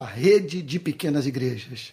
[0.00, 1.92] a rede de pequenas igrejas.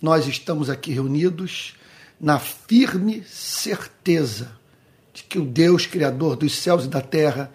[0.00, 1.74] Nós estamos aqui reunidos
[2.20, 4.52] na firme certeza
[5.14, 7.50] de que o Deus Criador dos céus e da terra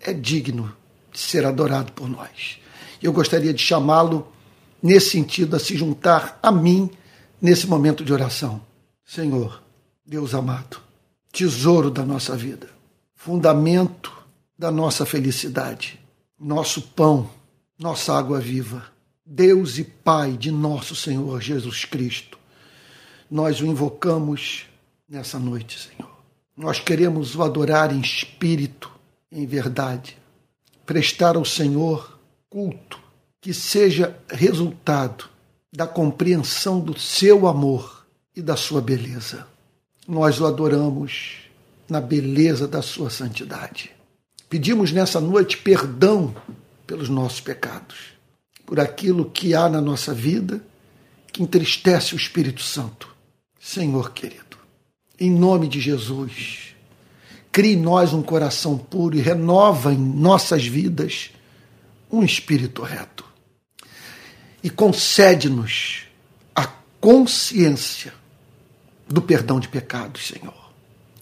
[0.00, 0.72] é digno
[1.12, 2.60] de ser adorado por nós.
[3.02, 4.32] Eu gostaria de chamá-lo
[4.80, 6.88] nesse sentido a se juntar a mim
[7.42, 8.64] nesse momento de oração.
[9.04, 9.60] Senhor,
[10.06, 10.80] Deus amado,
[11.32, 12.68] tesouro da nossa vida,
[13.16, 14.12] fundamento
[14.56, 15.98] da nossa felicidade,
[16.38, 17.28] nosso pão,
[17.76, 18.99] nossa água viva
[19.32, 22.36] Deus e Pai de nosso Senhor Jesus Cristo,
[23.30, 24.66] nós o invocamos
[25.08, 26.10] nessa noite, Senhor.
[26.56, 28.90] Nós queremos o adorar em espírito,
[29.30, 30.18] em verdade,
[30.84, 32.18] prestar ao Senhor
[32.50, 32.98] culto
[33.40, 35.26] que seja resultado
[35.72, 38.04] da compreensão do seu amor
[38.34, 39.46] e da sua beleza.
[40.08, 41.42] Nós o adoramos
[41.88, 43.92] na beleza da sua santidade.
[44.48, 46.34] Pedimos nessa noite perdão
[46.84, 48.18] pelos nossos pecados
[48.70, 50.64] por aquilo que há na nossa vida
[51.32, 53.12] que entristece o Espírito Santo.
[53.58, 54.56] Senhor querido,
[55.18, 56.76] em nome de Jesus,
[57.50, 61.32] crie em nós um coração puro e renova em nossas vidas
[62.12, 63.24] um espírito reto.
[64.62, 66.04] E concede-nos
[66.54, 66.64] a
[67.00, 68.14] consciência
[69.08, 70.70] do perdão de pecados, Senhor,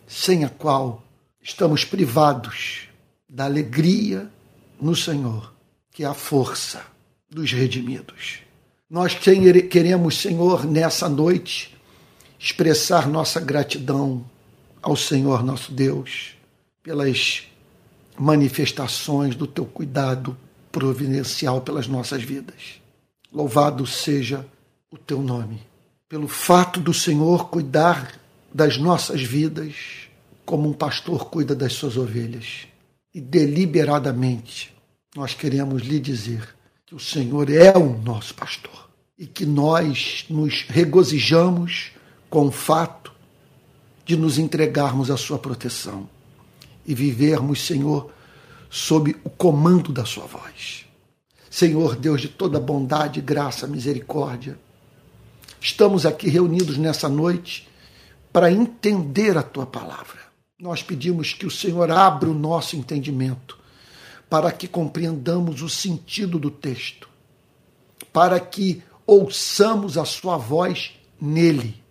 [0.06, 1.02] sem a qual
[1.42, 2.88] estamos privados
[3.27, 4.30] da alegria
[4.78, 5.55] no Senhor,
[5.90, 6.97] que é a força
[7.30, 8.40] dos redimidos.
[8.88, 11.76] Nós queremos, Senhor, nessa noite,
[12.38, 14.24] expressar nossa gratidão
[14.80, 16.34] ao Senhor nosso Deus
[16.82, 17.42] pelas
[18.18, 20.36] manifestações do teu cuidado
[20.72, 22.80] providencial pelas nossas vidas.
[23.32, 24.46] Louvado seja
[24.90, 25.60] o teu nome,
[26.08, 28.18] pelo fato do Senhor cuidar
[28.52, 29.74] das nossas vidas
[30.46, 32.66] como um pastor cuida das suas ovelhas.
[33.14, 34.74] E deliberadamente
[35.14, 36.56] nós queremos lhe dizer
[36.89, 41.91] que o Senhor é o nosso pastor e que nós nos regozijamos
[42.30, 43.12] com o fato
[44.06, 46.08] de nos entregarmos à sua proteção
[46.86, 48.11] e vivermos, Senhor,
[48.70, 50.86] sob o comando da sua voz.
[51.51, 54.58] Senhor Deus de toda bondade, graça, misericórdia,
[55.61, 57.68] estamos aqui reunidos nessa noite
[58.33, 60.20] para entender a tua palavra.
[60.58, 63.58] Nós pedimos que o Senhor abra o nosso entendimento
[64.28, 67.08] para que compreendamos o sentido do texto,
[68.12, 71.83] para que ouçamos a sua voz nele.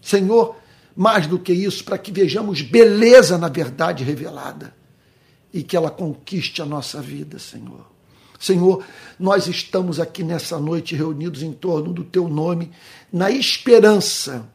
[0.00, 0.56] Senhor,
[0.94, 4.74] mais do que isso, para que vejamos beleza na verdade revelada
[5.52, 7.86] e que ela conquiste a nossa vida, Senhor.
[8.38, 8.84] Senhor,
[9.18, 12.70] nós estamos aqui nessa noite reunidos em torno do teu nome,
[13.10, 14.46] na esperança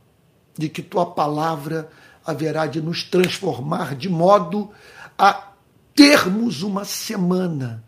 [0.56, 1.90] de que tua palavra
[2.24, 4.70] haverá de nos transformar de modo
[5.18, 5.49] a
[6.00, 7.84] termos uma semana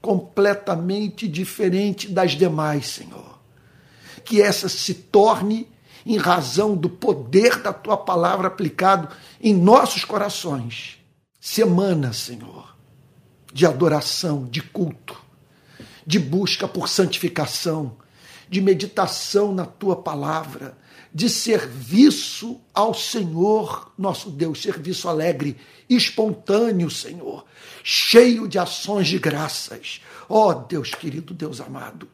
[0.00, 3.38] completamente diferente das demais, Senhor.
[4.24, 5.68] Que essa se torne
[6.06, 10.96] em razão do poder da tua palavra aplicado em nossos corações.
[11.38, 12.74] Semana, Senhor,
[13.52, 15.14] de adoração, de culto,
[16.06, 17.94] de busca por santificação,
[18.48, 20.78] de meditação na tua palavra,
[21.14, 25.56] de serviço ao Senhor, nosso Deus, serviço alegre,
[25.88, 27.44] espontâneo, Senhor,
[27.84, 30.00] cheio de ações de graças.
[30.28, 32.08] Ó oh, Deus querido, Deus amado,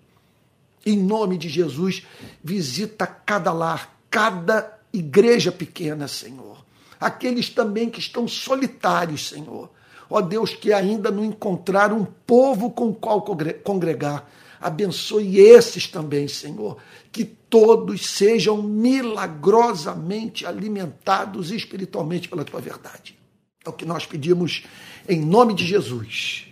[0.84, 2.02] em nome de Jesus,
[2.44, 6.62] visita cada lar, cada igreja pequena, Senhor.
[7.00, 9.70] Aqueles também que estão solitários, Senhor.
[10.10, 13.24] Ó oh, Deus, que ainda não encontraram um povo com o qual
[13.64, 14.28] congregar.
[14.60, 16.76] Abençoe esses também, Senhor,
[17.10, 23.19] que todos sejam milagrosamente alimentados espiritualmente pela tua verdade.
[23.65, 24.65] É o que nós pedimos
[25.09, 26.47] em nome de Jesus,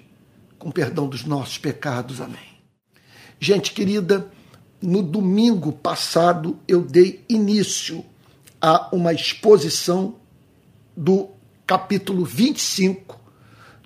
[0.59, 2.21] com perdão dos nossos pecados.
[2.21, 2.39] Amém.
[3.39, 4.31] Gente querida,
[4.81, 8.05] no domingo passado eu dei início
[8.61, 10.17] a uma exposição
[10.97, 11.29] do
[11.67, 13.21] capítulo 25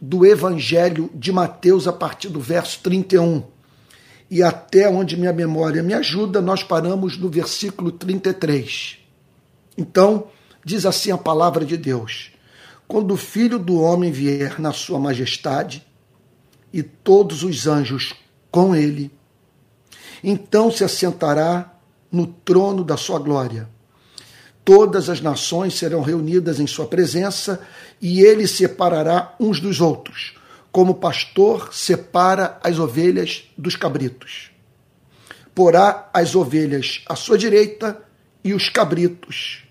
[0.01, 3.52] do Evangelho de Mateus, a partir do verso 31
[4.33, 8.97] e até onde minha memória me ajuda, nós paramos no versículo 33.
[9.77, 10.29] Então,
[10.65, 12.33] diz assim a palavra de Deus:
[12.89, 15.87] Quando o filho do homem vier na sua majestade
[16.73, 18.15] e todos os anjos
[18.51, 19.11] com ele,
[20.25, 21.71] então se assentará
[22.11, 23.69] no trono da sua glória.
[24.65, 27.61] Todas as nações serão reunidas em sua presença
[28.01, 30.41] e ele separará uns dos outros
[30.73, 34.51] como pastor separa as ovelhas dos cabritos.
[35.55, 38.03] Porá as ovelhas à sua direita
[38.43, 39.65] e os cabritos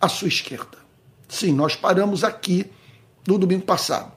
[0.00, 0.78] à sua esquerda.
[1.28, 2.64] Sim, nós paramos aqui
[3.26, 4.12] no domingo passado.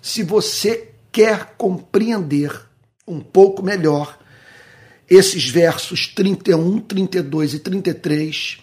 [0.00, 2.58] Se você quer compreender
[3.06, 4.18] um pouco melhor
[5.08, 8.58] esses versos 31, 32 e 33,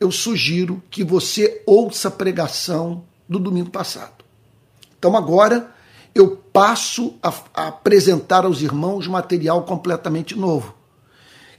[0.00, 4.24] eu sugiro que você ouça a pregação do domingo passado.
[4.98, 5.75] Então agora
[6.16, 10.74] eu passo a, a apresentar aos irmãos material completamente novo,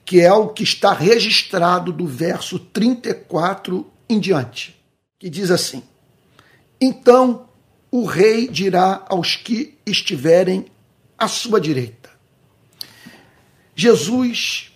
[0.04, 4.76] que é o que está registrado do verso 34 em diante,
[5.20, 5.84] que diz assim:
[6.82, 7.48] Então
[7.92, 10.66] o rei dirá aos que estiverem
[11.18, 12.10] à sua direita.
[13.76, 14.72] Jesus,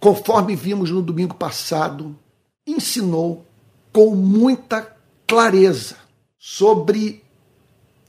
[0.00, 2.18] conforme vimos no domingo passado,
[2.66, 3.46] ensinou
[3.92, 5.96] com muita clareza
[6.36, 7.23] sobre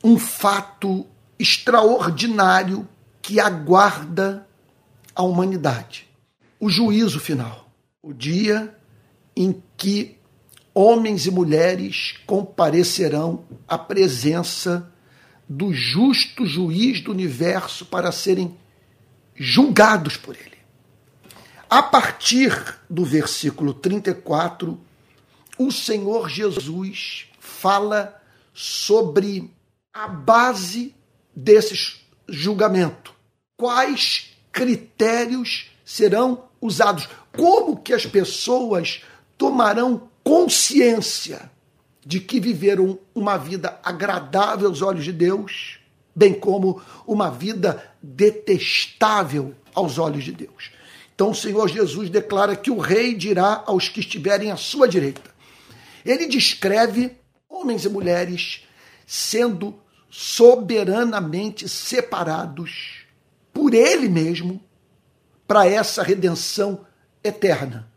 [0.05, 1.03] um fato
[1.39, 2.87] extraordinário
[3.23, 4.47] que aguarda
[5.15, 6.07] a humanidade:
[6.59, 7.67] o juízo final,
[8.03, 8.77] o dia
[9.35, 10.19] em que
[10.75, 14.93] homens e mulheres comparecerão à presença
[15.49, 18.55] do justo juiz do universo para serem
[19.33, 20.59] julgados por ele.
[21.67, 22.51] A partir
[22.87, 24.79] do versículo 34,
[25.57, 28.21] o Senhor Jesus fala
[28.53, 29.51] sobre
[29.95, 30.93] a base
[31.33, 33.15] desse julgamento.
[33.55, 37.07] Quais critérios serão usados?
[37.31, 39.03] Como que as pessoas
[39.37, 41.49] tomarão consciência
[42.05, 45.79] de que viveram uma vida agradável aos olhos de Deus,
[46.13, 50.71] bem como uma vida detestável aos olhos de Deus.
[51.15, 55.33] Então o Senhor Jesus declara que o rei dirá aos que estiverem à sua direita.
[56.03, 57.13] Ele descreve
[57.47, 58.65] homens e mulheres
[59.07, 59.73] sendo
[60.17, 63.05] soberanamente separados
[63.51, 64.63] por ele mesmo
[65.45, 66.87] para essa redenção
[67.21, 67.91] eterna.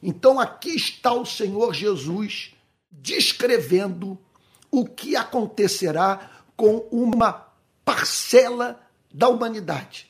[0.00, 2.54] Então aqui está o Senhor Jesus
[2.88, 4.16] descrevendo
[4.70, 7.32] o que acontecerá com uma
[7.84, 8.80] parcela
[9.12, 10.08] da humanidade.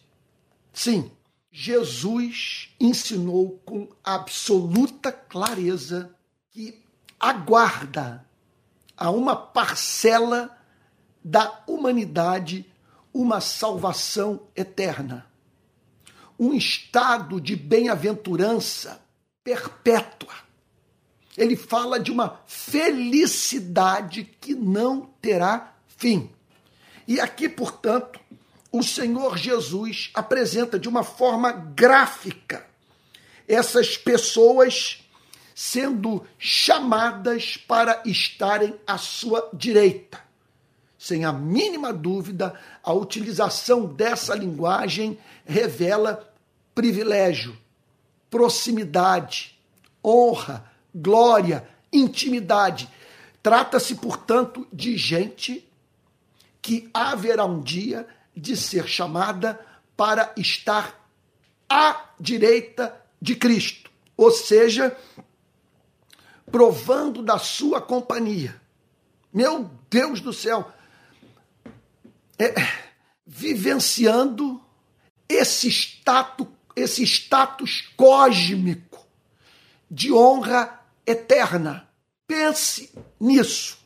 [0.74, 1.10] Sim,
[1.50, 6.14] Jesus ensinou com absoluta clareza
[6.50, 6.84] que
[7.18, 8.26] aguarda
[8.94, 10.55] a uma parcela
[11.26, 12.64] da humanidade
[13.12, 15.26] uma salvação eterna,
[16.38, 19.02] um estado de bem-aventurança
[19.42, 20.32] perpétua.
[21.36, 26.30] Ele fala de uma felicidade que não terá fim.
[27.08, 28.20] E aqui, portanto,
[28.70, 32.64] o Senhor Jesus apresenta de uma forma gráfica
[33.48, 35.04] essas pessoas
[35.56, 40.25] sendo chamadas para estarem à sua direita.
[41.06, 46.34] Sem a mínima dúvida, a utilização dessa linguagem revela
[46.74, 47.56] privilégio,
[48.28, 49.56] proximidade,
[50.04, 52.90] honra, glória, intimidade.
[53.40, 55.64] Trata-se, portanto, de gente
[56.60, 58.04] que haverá um dia
[58.36, 59.64] de ser chamada
[59.96, 61.08] para estar
[61.68, 64.96] à direita de Cristo, ou seja,
[66.50, 68.60] provando da sua companhia.
[69.32, 70.72] Meu Deus do céu!
[72.38, 72.54] É,
[73.26, 74.60] vivenciando
[75.28, 79.04] esse status, esse status cósmico
[79.90, 81.88] de honra eterna.
[82.26, 83.78] Pense nisso.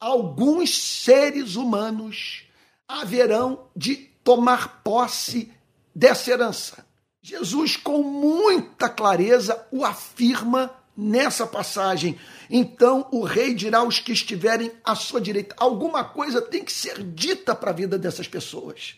[0.00, 2.44] Alguns seres humanos
[2.86, 5.52] haverão de tomar posse
[5.94, 6.86] dessa herança.
[7.20, 12.18] Jesus, com muita clareza, o afirma nessa passagem.
[12.50, 15.54] Então o rei dirá aos que estiverem à sua direita.
[15.56, 18.96] Alguma coisa tem que ser dita para a vida dessas pessoas.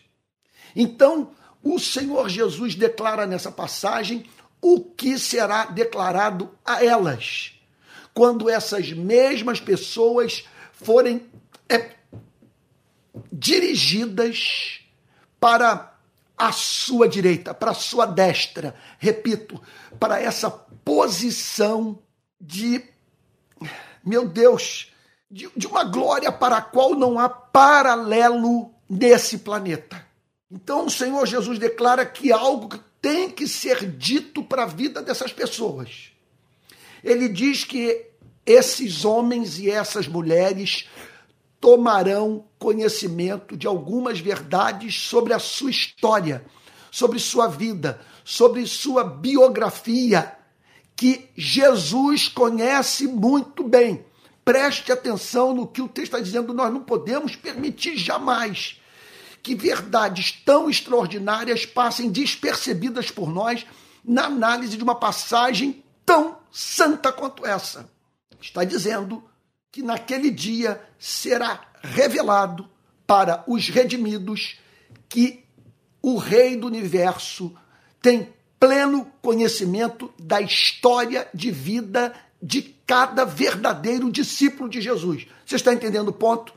[0.75, 1.29] Então
[1.61, 4.25] o Senhor Jesus declara nessa passagem
[4.59, 7.53] o que será declarado a elas
[8.13, 10.43] quando essas mesmas pessoas
[10.73, 11.25] forem
[11.69, 11.91] é,
[13.31, 14.81] dirigidas
[15.39, 15.90] para
[16.41, 19.61] a sua direita, para a sua destra, repito,
[19.99, 21.99] para essa posição
[22.39, 22.83] de,
[24.03, 24.91] meu Deus,
[25.29, 30.03] de, de uma glória para a qual não há paralelo nesse planeta.
[30.49, 35.31] Então o Senhor Jesus declara que algo tem que ser dito para a vida dessas
[35.31, 36.11] pessoas.
[37.03, 38.07] Ele diz que
[38.47, 40.89] esses homens e essas mulheres
[41.61, 46.43] tomarão conhecimento de algumas verdades sobre a sua história,
[46.89, 50.35] sobre sua vida, sobre sua biografia,
[50.95, 54.03] que Jesus conhece muito bem.
[54.43, 58.81] Preste atenção no que o texto está dizendo, nós não podemos permitir jamais
[59.43, 63.65] que verdades tão extraordinárias passem despercebidas por nós
[64.03, 67.89] na análise de uma passagem tão santa quanto essa.
[68.39, 69.23] Está dizendo
[69.71, 72.69] que naquele dia será revelado
[73.07, 74.59] para os redimidos
[75.07, 75.43] que
[76.01, 77.55] o Rei do universo
[78.01, 85.27] tem pleno conhecimento da história de vida de cada verdadeiro discípulo de Jesus.
[85.45, 86.53] Você está entendendo o ponto?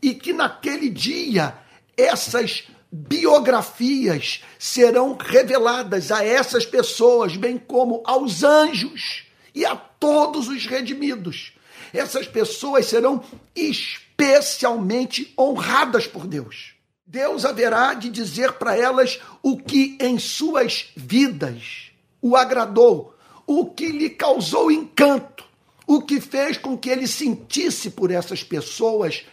[0.00, 1.58] E que naquele dia
[1.96, 10.66] essas biografias serão reveladas a essas pessoas, bem como aos anjos e a todos os
[10.66, 11.52] redimidos.
[11.92, 13.22] Essas pessoas serão
[13.54, 16.74] especialmente honradas por Deus.
[17.06, 21.90] Deus haverá de dizer para elas o que em suas vidas
[22.22, 23.16] o agradou,
[23.46, 25.44] o que lhe causou encanto,
[25.86, 29.24] o que fez com que ele sentisse por essas pessoas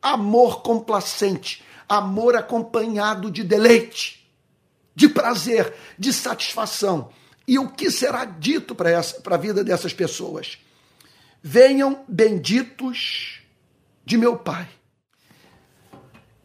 [0.00, 4.24] amor complacente, amor acompanhado de deleite,
[4.94, 7.08] de prazer, de satisfação.
[7.48, 10.58] E o que será dito para a vida dessas pessoas?
[11.46, 13.40] Venham benditos
[14.04, 14.66] de meu Pai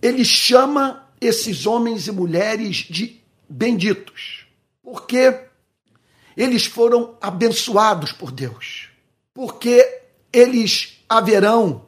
[0.01, 4.45] ele chama esses homens e mulheres de benditos,
[4.81, 5.39] porque
[6.35, 8.89] eles foram abençoados por Deus,
[9.33, 11.85] porque eles haverão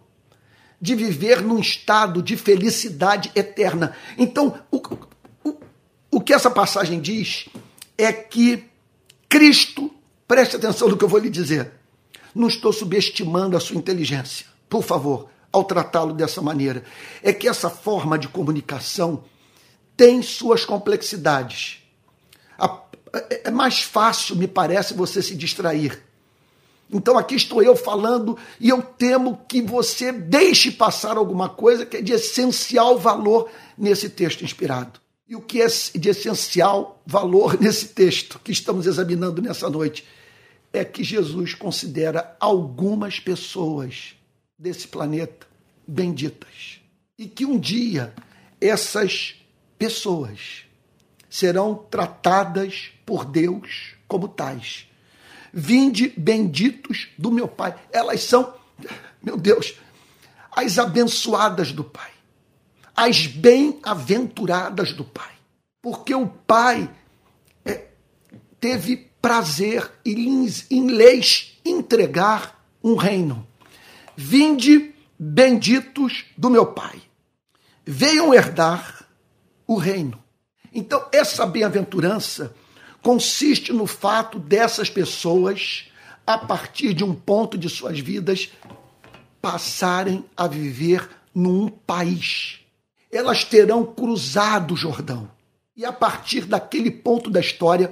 [0.79, 3.95] de viver num estado de felicidade eterna.
[4.17, 4.77] Então, o,
[5.43, 5.57] o,
[6.09, 7.47] o que essa passagem diz
[7.97, 8.65] é que
[9.29, 9.93] Cristo,
[10.27, 11.71] preste atenção no que eu vou lhe dizer,
[12.33, 16.83] não estou subestimando a sua inteligência, por favor, ao tratá-lo dessa maneira.
[17.21, 19.23] É que essa forma de comunicação
[19.97, 21.79] tem suas complexidades.
[23.43, 26.01] É mais fácil, me parece, você se distrair.
[26.91, 31.97] Então aqui estou eu falando e eu temo que você deixe passar alguma coisa que
[31.97, 34.99] é de essencial valor nesse texto inspirado.
[35.27, 40.05] E o que é de essencial valor nesse texto que estamos examinando nessa noite
[40.73, 44.15] é que Jesus considera algumas pessoas
[44.57, 45.47] desse planeta
[45.87, 46.79] benditas.
[47.17, 48.13] E que um dia
[48.59, 49.35] essas
[49.77, 50.65] pessoas
[51.29, 54.87] serão tratadas por Deus como tais.
[55.53, 57.77] Vinde benditos do meu Pai.
[57.91, 58.53] Elas são,
[59.21, 59.75] meu Deus,
[60.51, 62.11] as abençoadas do Pai,
[62.95, 65.31] as bem-aventuradas do Pai.
[65.81, 66.89] Porque o Pai
[67.65, 67.87] é,
[68.59, 73.47] teve prazer em, em lhes entregar um reino.
[74.15, 77.01] Vinde benditos do meu Pai.
[77.85, 79.05] Venham herdar
[79.67, 80.21] o reino.
[80.73, 82.55] Então, essa bem-aventurança
[83.01, 85.85] consiste no fato dessas pessoas,
[86.25, 88.49] a partir de um ponto de suas vidas,
[89.41, 92.59] passarem a viver num país.
[93.11, 95.29] Elas terão cruzado o Jordão.
[95.75, 97.91] E a partir daquele ponto da história,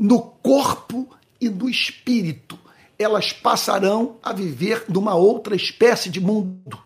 [0.00, 1.06] no corpo
[1.38, 2.58] e no espírito,
[2.98, 6.82] elas passarão a viver numa outra espécie de mundo,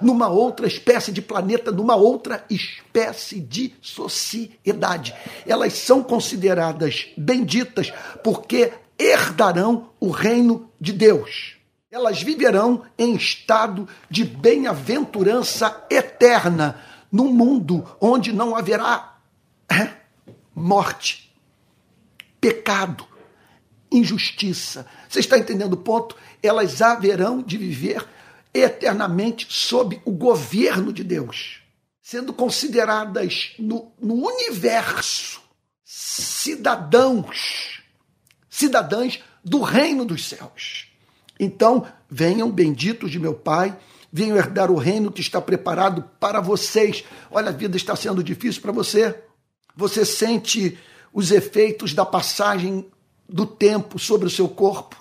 [0.00, 5.14] numa outra espécie de planeta, numa outra espécie de sociedade.
[5.46, 7.92] Elas são consideradas benditas
[8.24, 11.54] porque herdarão o reino de Deus.
[11.88, 16.80] Elas viverão em estado de bem-aventurança eterna,
[17.12, 19.18] num mundo onde não haverá
[20.52, 21.25] morte,
[22.40, 23.06] pecado,
[23.90, 24.86] injustiça.
[25.08, 26.16] Você está entendendo o ponto?
[26.42, 28.06] Elas haverão de viver
[28.52, 31.60] eternamente sob o governo de Deus,
[32.00, 35.40] sendo consideradas no, no universo
[35.84, 37.82] cidadãos,
[38.48, 40.88] cidadãs do reino dos céus.
[41.38, 43.76] Então, venham benditos de meu Pai,
[44.12, 47.04] venham herdar o reino que está preparado para vocês.
[47.30, 49.22] Olha, a vida está sendo difícil para você.
[49.76, 50.78] Você sente
[51.12, 52.86] os efeitos da passagem
[53.28, 54.96] do tempo sobre o seu corpo,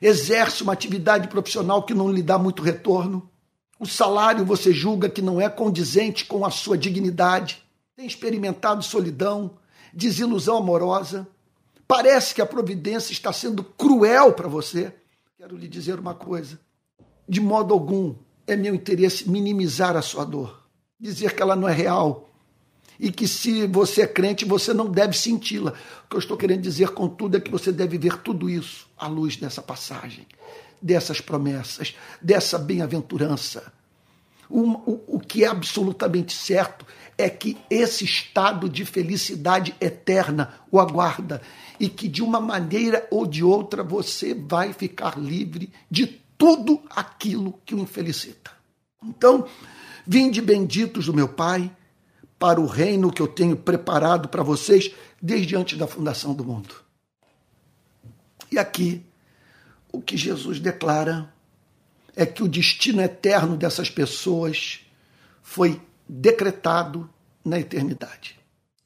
[0.00, 3.30] exerce uma atividade profissional que não lhe dá muito retorno,
[3.78, 7.62] o salário você julga que não é condizente com a sua dignidade,
[7.96, 9.58] tem experimentado solidão,
[9.92, 11.26] desilusão amorosa,
[11.86, 14.94] parece que a providência está sendo cruel para você.
[15.36, 16.60] Quero lhe dizer uma coisa:
[17.28, 18.14] de modo algum
[18.46, 20.64] é meu interesse minimizar a sua dor,
[20.98, 22.31] dizer que ela não é real,
[23.02, 25.72] e que se você é crente, você não deve senti-la.
[26.04, 29.08] O que eu estou querendo dizer, contudo, é que você deve ver tudo isso à
[29.08, 30.24] luz dessa passagem,
[30.80, 33.72] dessas promessas, dessa bem-aventurança.
[34.48, 36.86] O, o, o que é absolutamente certo
[37.18, 41.42] é que esse estado de felicidade eterna o aguarda
[41.80, 46.06] e que de uma maneira ou de outra você vai ficar livre de
[46.38, 48.52] tudo aquilo que o infelicita.
[49.02, 49.44] Então,
[50.06, 51.68] vinde benditos do meu Pai
[52.42, 56.74] para o reino que eu tenho preparado para vocês desde antes da fundação do mundo.
[58.50, 59.00] E aqui,
[59.92, 61.32] o que Jesus declara
[62.16, 64.80] é que o destino eterno dessas pessoas
[65.40, 67.08] foi decretado
[67.44, 68.36] na eternidade.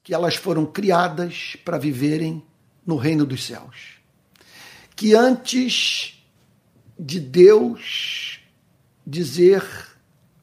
[0.03, 2.43] que elas foram criadas para viverem
[2.85, 3.95] no reino dos céus.
[4.95, 6.23] Que antes
[6.97, 8.39] de Deus
[9.05, 9.65] dizer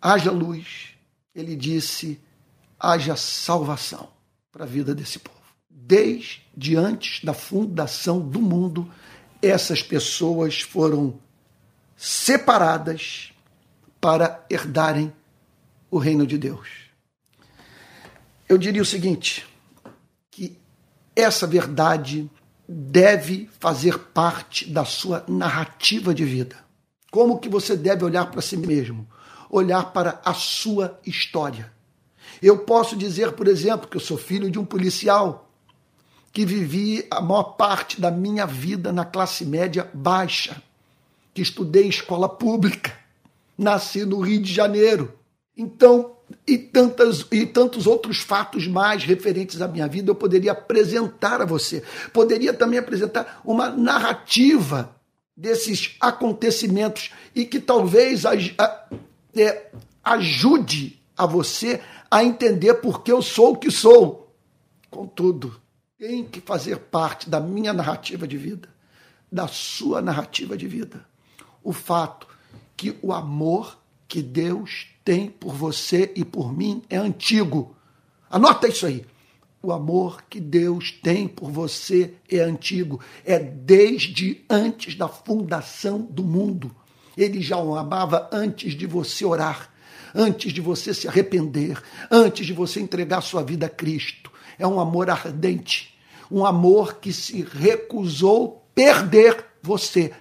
[0.02, 0.88] haja luz,
[1.32, 2.20] ele disse
[2.84, 4.08] haja salvação
[4.52, 5.38] para a vida desse povo.
[5.68, 8.90] Desde antes da fundação do mundo,
[9.42, 11.18] essas pessoas foram
[11.96, 13.32] separadas
[14.00, 15.12] para herdarem
[15.90, 16.68] o reino de Deus.
[18.48, 19.46] Eu diria o seguinte:
[20.30, 20.58] que
[21.16, 22.30] essa verdade
[22.68, 26.56] deve fazer parte da sua narrativa de vida.
[27.10, 29.06] Como que você deve olhar para si mesmo?
[29.50, 31.72] Olhar para a sua história.
[32.42, 35.48] Eu posso dizer, por exemplo, que eu sou filho de um policial
[36.32, 40.60] que vivi a maior parte da minha vida na classe média baixa,
[41.32, 42.92] que estudei em escola pública,
[43.56, 45.14] nasci no Rio de Janeiro.
[45.56, 46.14] Então,
[46.46, 51.44] e, tantas, e tantos outros fatos mais referentes à minha vida eu poderia apresentar a
[51.44, 51.82] você.
[52.12, 54.94] Poderia também apresentar uma narrativa
[55.36, 58.24] desses acontecimentos e que talvez
[59.36, 59.70] é,
[60.02, 61.80] ajude a você
[62.14, 64.32] a entender por que eu sou o que sou.
[64.88, 65.60] Contudo,
[65.98, 68.68] tem que fazer parte da minha narrativa de vida,
[69.32, 71.04] da sua narrativa de vida.
[71.60, 72.28] O fato
[72.76, 77.74] que o amor que Deus tem por você e por mim é antigo.
[78.30, 79.04] Anota isso aí.
[79.60, 86.22] O amor que Deus tem por você é antigo, é desde antes da fundação do
[86.22, 86.70] mundo.
[87.16, 89.73] Ele já o amava antes de você orar,
[90.14, 94.30] antes de você se arrepender, antes de você entregar sua vida a Cristo.
[94.58, 95.98] É um amor ardente,
[96.30, 100.12] um amor que se recusou perder você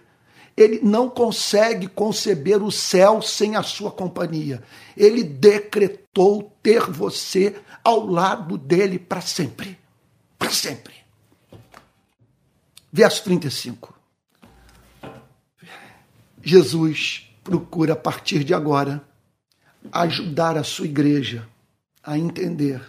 [0.55, 4.63] ele não consegue conceber o céu sem a sua companhia.
[4.95, 9.77] Ele decretou ter você ao lado dele para sempre.
[10.37, 10.93] Para sempre.
[12.91, 13.93] Verso 35.
[16.43, 19.03] Jesus procura, a partir de agora,
[19.91, 21.47] ajudar a sua igreja
[22.03, 22.81] a entender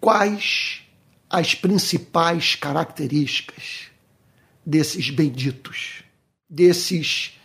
[0.00, 0.82] quais
[1.28, 3.88] as principais características
[4.64, 6.02] desses benditos
[6.48, 7.38] desses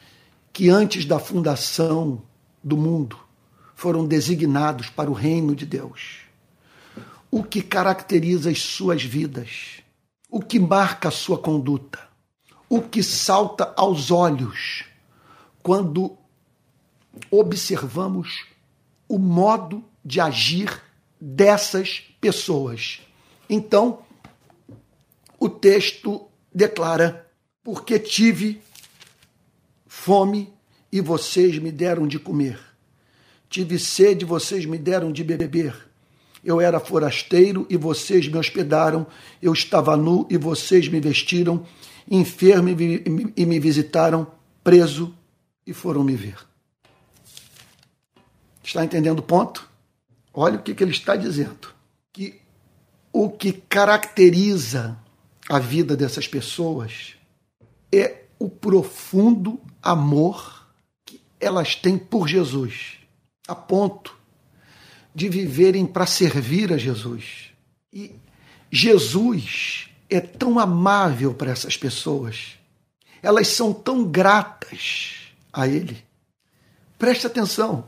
[0.54, 2.22] que antes da fundação
[2.64, 3.20] do mundo
[3.76, 6.22] foram designados para o reino de Deus.
[7.30, 9.82] O que caracteriza as suas vidas,
[10.30, 12.00] o que marca a sua conduta,
[12.70, 14.86] o que salta aos olhos
[15.62, 16.18] quando
[17.30, 18.46] observamos
[19.08, 20.82] o modo de agir
[21.20, 23.02] dessas pessoas.
[23.50, 24.00] Então,
[25.40, 27.30] o texto declara:
[27.64, 28.62] porque tive
[29.86, 30.54] fome
[30.92, 32.60] e vocês me deram de comer.
[33.50, 35.76] Tive sede, vocês me deram de beber.
[36.44, 39.08] Eu era forasteiro e vocês me hospedaram.
[39.42, 41.66] Eu estava nu e vocês me vestiram.
[42.10, 44.28] Enfermo e me visitaram.
[44.64, 45.16] Preso
[45.66, 46.53] e foram me ver.
[48.64, 49.70] Está entendendo o ponto?
[50.34, 51.74] Olha o que, que ele está dizendo.
[52.12, 52.42] Que
[53.12, 54.98] o que caracteriza
[55.50, 57.16] a vida dessas pessoas
[57.92, 60.68] é o profundo amor
[61.06, 62.98] que elas têm por Jesus,
[63.48, 64.18] a ponto
[65.14, 67.52] de viverem para servir a Jesus.
[67.92, 68.16] E
[68.72, 72.58] Jesus é tão amável para essas pessoas,
[73.22, 76.04] elas são tão gratas a Ele.
[76.98, 77.88] Preste atenção,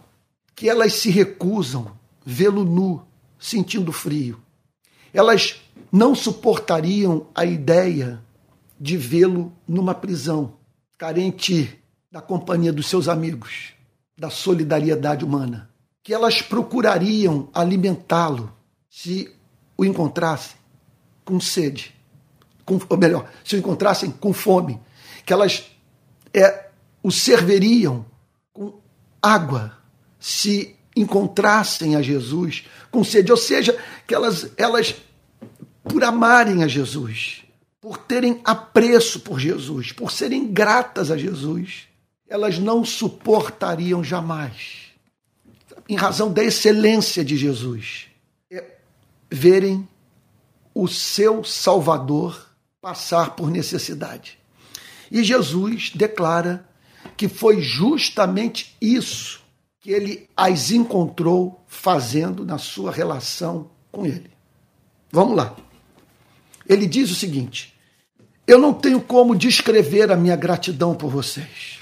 [0.56, 1.92] que elas se recusam
[2.26, 3.06] vê-lo nu,
[3.38, 4.42] sentindo frio.
[5.14, 8.22] Elas não suportariam a ideia
[8.80, 10.54] de vê-lo numa prisão,
[10.98, 11.80] carente
[12.12, 13.74] da companhia dos seus amigos,
[14.18, 15.70] da solidariedade humana,
[16.02, 18.54] que elas procurariam alimentá-lo
[18.90, 19.34] se
[19.78, 20.56] o encontrassem
[21.24, 21.94] com sede,
[22.64, 24.80] com, ou melhor, se o encontrassem com fome,
[25.26, 25.66] que elas
[26.34, 26.70] é,
[27.04, 28.06] o serviriam
[28.54, 28.80] com
[29.22, 29.78] água
[30.26, 34.96] se encontrassem a Jesus com sede, ou seja, que elas, elas
[35.84, 37.44] por amarem a Jesus,
[37.80, 41.84] por terem apreço por Jesus, por serem gratas a Jesus,
[42.28, 44.86] elas não suportariam jamais,
[45.88, 48.08] em razão da excelência de Jesus,
[48.52, 48.66] é
[49.30, 49.88] verem
[50.74, 52.50] o seu Salvador
[52.82, 54.40] passar por necessidade.
[55.12, 56.68] E Jesus declara
[57.16, 59.45] que foi justamente isso
[59.86, 64.32] que ele as encontrou fazendo na sua relação com ele.
[65.12, 65.56] Vamos lá.
[66.68, 67.72] Ele diz o seguinte:
[68.48, 71.82] eu não tenho como descrever a minha gratidão por vocês,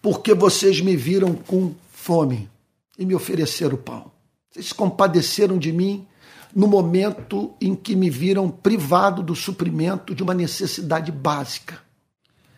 [0.00, 2.48] porque vocês me viram com fome
[2.96, 4.12] e me ofereceram pão.
[4.48, 6.06] Vocês se compadeceram de mim
[6.54, 11.80] no momento em que me viram privado do suprimento de uma necessidade básica.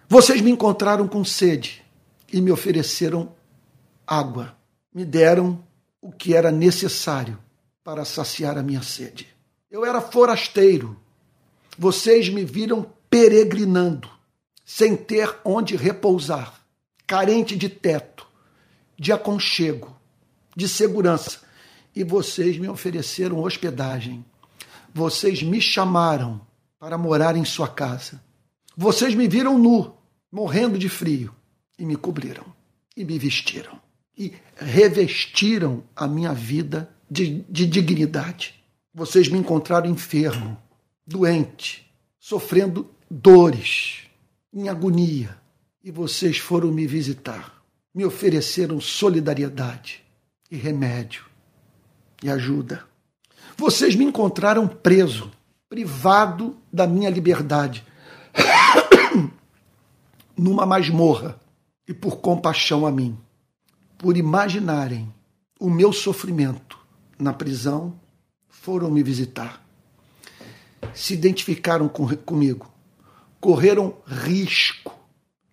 [0.07, 1.83] Vocês me encontraram com sede
[2.31, 3.33] e me ofereceram
[4.07, 4.55] água.
[4.95, 5.63] Me deram
[6.01, 7.39] o que era necessário
[7.83, 9.27] para saciar a minha sede.
[9.71, 10.97] Eu era forasteiro.
[11.77, 14.09] Vocês me viram peregrinando,
[14.65, 16.61] sem ter onde repousar,
[17.07, 18.27] carente de teto,
[18.97, 19.99] de aconchego,
[20.57, 21.41] de segurança.
[21.95, 24.25] E vocês me ofereceram hospedagem.
[24.93, 26.41] Vocês me chamaram
[26.79, 28.23] para morar em sua casa.
[28.77, 29.97] Vocês me viram nu,
[30.31, 31.35] morrendo de frio,
[31.79, 32.45] e me cobriram,
[32.97, 33.81] e me vestiram,
[34.17, 38.55] e revestiram a minha vida de, de dignidade.
[38.93, 40.57] Vocês me encontraram enfermo,
[41.07, 44.03] doente, sofrendo dores,
[44.53, 45.37] em agonia,
[45.83, 47.63] e vocês foram me visitar,
[47.95, 50.03] me ofereceram solidariedade
[50.51, 51.25] e remédio
[52.23, 52.85] e ajuda.
[53.57, 55.31] Vocês me encontraram preso,
[55.69, 57.85] privado da minha liberdade,
[60.37, 61.39] numa masmorra,
[61.87, 63.19] e por compaixão a mim,
[64.05, 65.11] por imaginarem
[65.59, 66.79] o meu sofrimento
[67.19, 67.99] na prisão,
[68.51, 69.65] foram me visitar.
[70.93, 72.71] Se identificaram com, comigo,
[73.41, 74.95] correram risco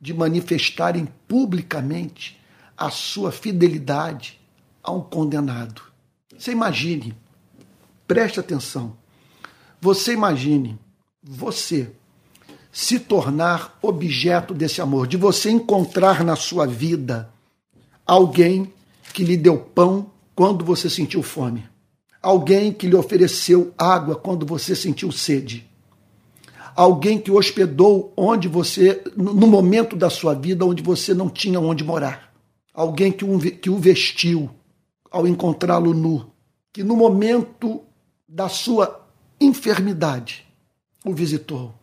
[0.02, 2.42] de manifestarem publicamente
[2.76, 4.38] a sua fidelidade
[4.84, 5.82] a um condenado.
[6.38, 7.16] Você imagine,
[8.06, 8.98] preste atenção,
[9.80, 10.78] você imagine
[11.24, 11.90] você
[12.70, 17.32] se tornar objeto desse amor, de você encontrar na sua vida
[18.12, 18.74] alguém
[19.13, 21.63] que lhe deu pão quando você sentiu fome,
[22.21, 25.65] alguém que lhe ofereceu água quando você sentiu sede,
[26.76, 31.86] alguém que hospedou onde você, no momento da sua vida onde você não tinha onde
[31.86, 32.34] morar,
[32.74, 34.50] alguém que, que o vestiu
[35.10, 36.30] ao encontrá-lo nu,
[36.74, 37.80] que no momento
[38.28, 39.08] da sua
[39.39, 40.45] enfermidade
[41.06, 41.74] o visitou.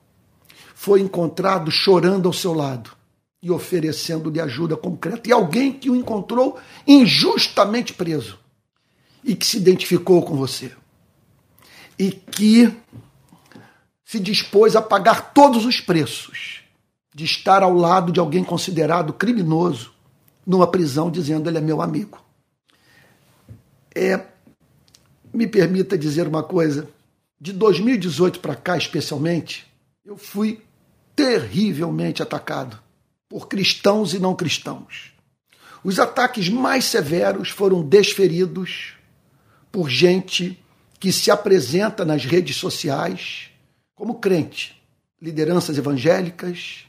[0.75, 2.98] Foi encontrado chorando ao seu lado
[3.43, 5.29] e oferecendo-lhe ajuda concreta.
[5.29, 8.39] E alguém que o encontrou injustamente preso
[9.23, 10.73] e que se identificou com você
[11.99, 12.73] e que
[14.05, 16.63] se dispôs a pagar todos os preços
[17.15, 19.93] de estar ao lado de alguém considerado criminoso
[20.47, 22.19] numa prisão, dizendo ele é meu amigo.
[23.95, 24.25] É,
[25.35, 26.89] me permita dizer uma coisa,
[27.41, 29.67] de 2018 para cá, especialmente,
[30.05, 30.63] eu fui
[31.15, 32.81] terrivelmente atacado
[33.29, 35.13] por cristãos e não cristãos.
[35.85, 38.95] Os ataques mais severos foram desferidos
[39.71, 40.59] por gente
[40.99, 43.51] que se apresenta nas redes sociais
[43.95, 44.81] como crente,
[45.21, 46.87] lideranças evangélicas,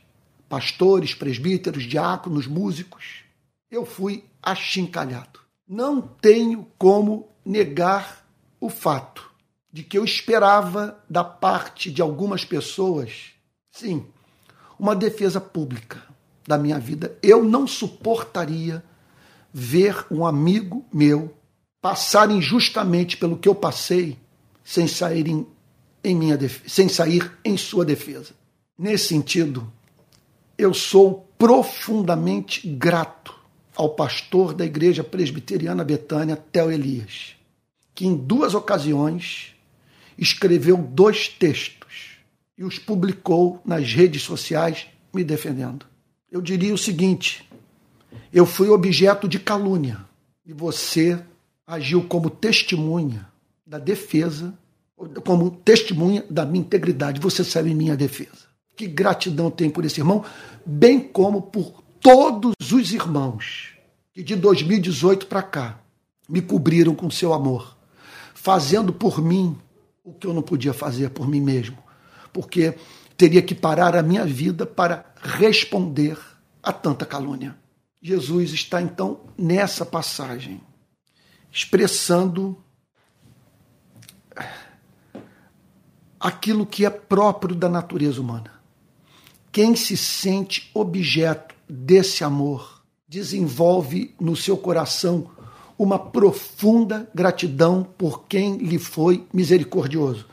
[0.47, 3.23] pastores, presbíteros, diáconos, músicos.
[3.69, 5.39] Eu fui achincalhado.
[5.67, 8.25] Não tenho como negar
[8.59, 9.29] o fato
[9.71, 13.31] de que eu esperava da parte de algumas pessoas,
[13.71, 14.05] sim,
[14.79, 16.08] uma defesa pública
[16.49, 17.15] da minha vida.
[17.21, 18.83] Eu não suportaria
[19.53, 21.31] ver um amigo meu
[21.79, 24.17] passar injustamente pelo que eu passei
[24.63, 25.45] sem sair em,
[26.03, 28.31] em minha sem sair em sua defesa.
[28.75, 29.71] Nesse sentido,
[30.57, 33.35] eu sou profundamente grato
[33.75, 37.35] ao pastor da Igreja Presbiteriana Betânia, Theo Elias,
[37.93, 39.53] que em duas ocasiões
[40.17, 42.17] escreveu dois textos
[42.57, 45.88] e os publicou nas redes sociais me defendendo.
[46.31, 47.49] Eu diria o seguinte:
[48.31, 50.05] eu fui objeto de calúnia
[50.45, 51.19] e você
[51.65, 53.27] agiu como testemunha
[53.65, 54.53] da defesa,
[55.25, 57.19] como testemunha da minha integridade.
[57.19, 58.49] Você saiu em minha defesa.
[58.75, 60.23] Que gratidão tenho por esse irmão,
[60.65, 63.73] bem como por todos os irmãos
[64.13, 65.79] que de 2018 para cá
[66.27, 67.75] me cobriram com seu amor,
[68.33, 69.57] fazendo por mim
[70.03, 71.77] o que eu não podia fazer por mim mesmo
[72.31, 72.75] porque
[73.19, 76.17] teria que parar a minha vida para responder
[76.63, 77.53] a tanta calúnia.
[78.01, 80.61] Jesus está então nessa passagem,
[81.51, 82.57] expressando
[86.17, 88.53] aquilo que é próprio da natureza humana.
[89.51, 95.29] Quem se sente objeto desse amor desenvolve no seu coração
[95.77, 100.25] uma profunda gratidão por quem lhe foi misericordioso.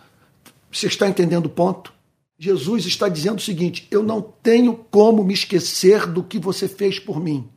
[0.71, 1.96] Você está entendendo o ponto?
[2.39, 6.99] Jesus está dizendo o seguinte: eu não tenho como me esquecer do que você fez
[6.99, 7.49] por mim.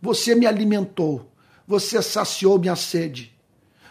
[0.00, 1.32] Você me alimentou,
[1.66, 3.32] você saciou minha sede,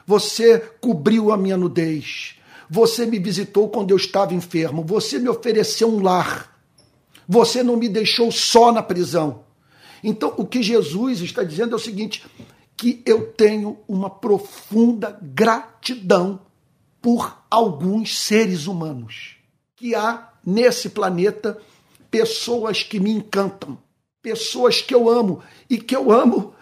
[0.05, 2.35] você cobriu a minha nudez,
[2.69, 6.61] você me visitou quando eu estava enfermo, você me ofereceu um lar,
[7.27, 9.43] você não me deixou só na prisão.
[10.03, 12.23] Então, o que Jesus está dizendo é o seguinte:
[12.77, 16.39] que eu tenho uma profunda gratidão
[17.01, 19.34] por alguns seres humanos.
[19.75, 21.57] Que há nesse planeta
[22.09, 23.77] pessoas que me encantam,
[24.21, 26.53] pessoas que eu amo e que eu amo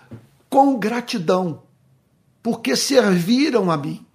[0.49, 1.63] com gratidão,
[2.41, 4.06] porque serviram a mim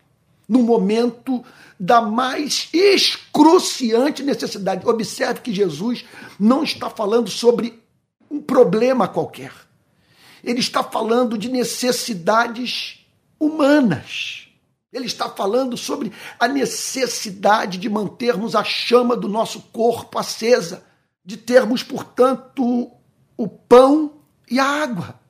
[0.49, 1.45] no momento
[1.79, 4.87] da mais excruciante necessidade.
[4.89, 6.05] Observe que Jesus
[6.39, 7.83] não está falando sobre
[8.31, 9.53] um problema qualquer.
[10.43, 13.05] Ele está falando de necessidades
[13.39, 14.38] humanas.
[14.93, 20.85] Ele está falando sobre a necessidade de mantermos a chama do nosso corpo acesa,
[21.25, 22.91] de termos, portanto,
[23.37, 25.21] o pão e a água,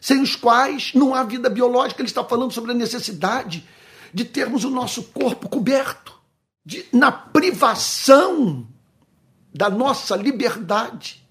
[0.00, 2.02] sem os quais não há vida biológica.
[2.02, 3.66] Ele está falando sobre a necessidade
[4.12, 6.14] de termos o nosso corpo coberto,
[6.64, 8.66] de, na privação
[9.54, 11.26] da nossa liberdade,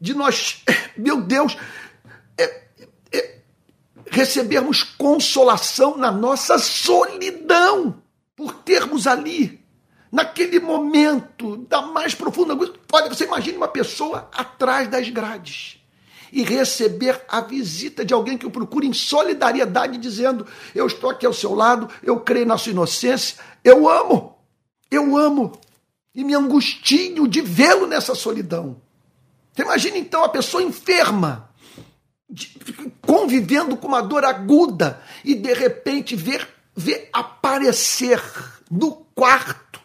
[0.00, 0.62] de nós,
[0.96, 1.56] meu Deus,
[4.14, 8.00] recebermos consolação na nossa solidão,
[8.36, 9.60] por termos ali,
[10.10, 12.78] naquele momento da mais profunda angústia.
[12.92, 15.80] Olha, você imagine uma pessoa atrás das grades
[16.32, 21.26] e receber a visita de alguém que o procura em solidariedade, dizendo: Eu estou aqui
[21.26, 24.38] ao seu lado, eu creio na sua inocência, eu amo,
[24.90, 25.58] eu amo,
[26.14, 28.80] e me angustio de vê-lo nessa solidão.
[29.52, 31.43] Você imagina então a pessoa enferma,
[33.02, 38.20] convivendo com uma dor aguda e de repente ver, ver aparecer
[38.70, 39.80] no quarto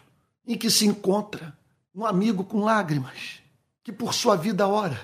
[0.46, 1.56] em que se encontra
[1.94, 3.40] um amigo com lágrimas,
[3.82, 5.00] que por sua vida ora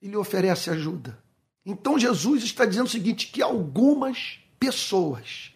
[0.00, 1.18] e lhe oferece ajuda.
[1.64, 5.52] Então Jesus está dizendo o seguinte: que algumas pessoas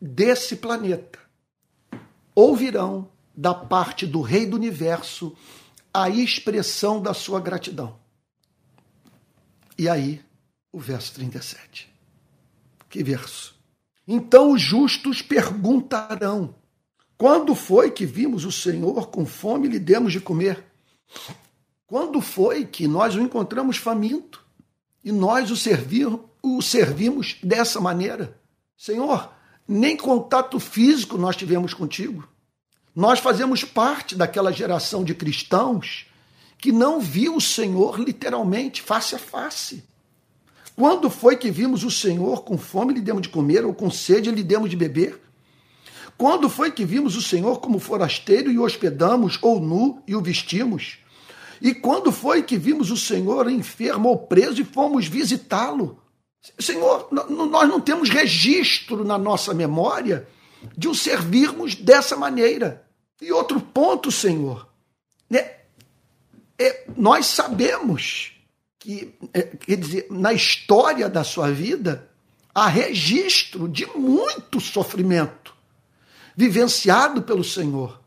[0.00, 1.18] desse planeta
[2.34, 5.36] ouvirão da parte do Rei do Universo
[5.92, 7.96] a expressão da sua gratidão.
[9.78, 10.23] E aí
[10.74, 11.88] o verso 37.
[12.90, 13.54] Que verso?
[14.06, 16.56] Então os justos perguntarão:
[17.16, 20.64] Quando foi que vimos o Senhor com fome e lhe demos de comer?
[21.86, 24.44] Quando foi que nós o encontramos faminto
[25.04, 26.08] e nós o, servir,
[26.42, 28.36] o servimos dessa maneira?
[28.76, 29.32] Senhor,
[29.68, 32.28] nem contato físico nós tivemos contigo.
[32.92, 36.06] Nós fazemos parte daquela geração de cristãos
[36.58, 39.84] que não viu o Senhor literalmente face a face.
[40.76, 44.30] Quando foi que vimos o Senhor com fome lhe demos de comer, ou com sede
[44.30, 45.20] lhe demos de beber?
[46.16, 50.20] Quando foi que vimos o Senhor como forasteiro e o hospedamos, ou nu e o
[50.20, 50.98] vestimos?
[51.60, 56.02] E quando foi que vimos o Senhor enfermo ou preso e fomos visitá-lo?
[56.58, 60.28] Senhor, nós não temos registro na nossa memória
[60.76, 62.84] de o servirmos dessa maneira.
[63.20, 64.68] E outro ponto, Senhor,
[65.30, 65.52] né?
[66.58, 68.33] É, nós sabemos
[68.84, 72.10] que, é, quer dizer, na história da sua vida,
[72.54, 75.54] há registro de muito sofrimento
[76.36, 77.98] vivenciado pelo Senhor.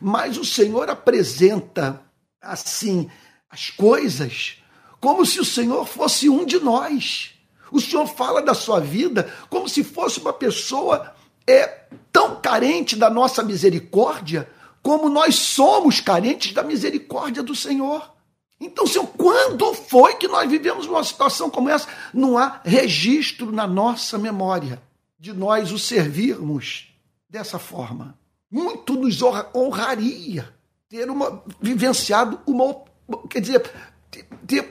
[0.00, 2.00] Mas o Senhor apresenta,
[2.40, 3.10] assim,
[3.50, 4.56] as coisas
[4.98, 7.34] como se o Senhor fosse um de nós.
[7.70, 11.14] O Senhor fala da sua vida como se fosse uma pessoa
[11.46, 14.50] é tão carente da nossa misericórdia
[14.82, 18.17] como nós somos carentes da misericórdia do Senhor.
[18.60, 21.86] Então, Senhor, quando foi que nós vivemos uma situação como essa?
[22.12, 24.82] Não há registro na nossa memória
[25.18, 26.92] de nós o servirmos
[27.28, 28.18] dessa forma.
[28.50, 30.52] Muito nos honraria
[30.88, 32.82] ter uma, vivenciado uma,
[33.28, 33.70] quer dizer,
[34.10, 34.62] ter, ter,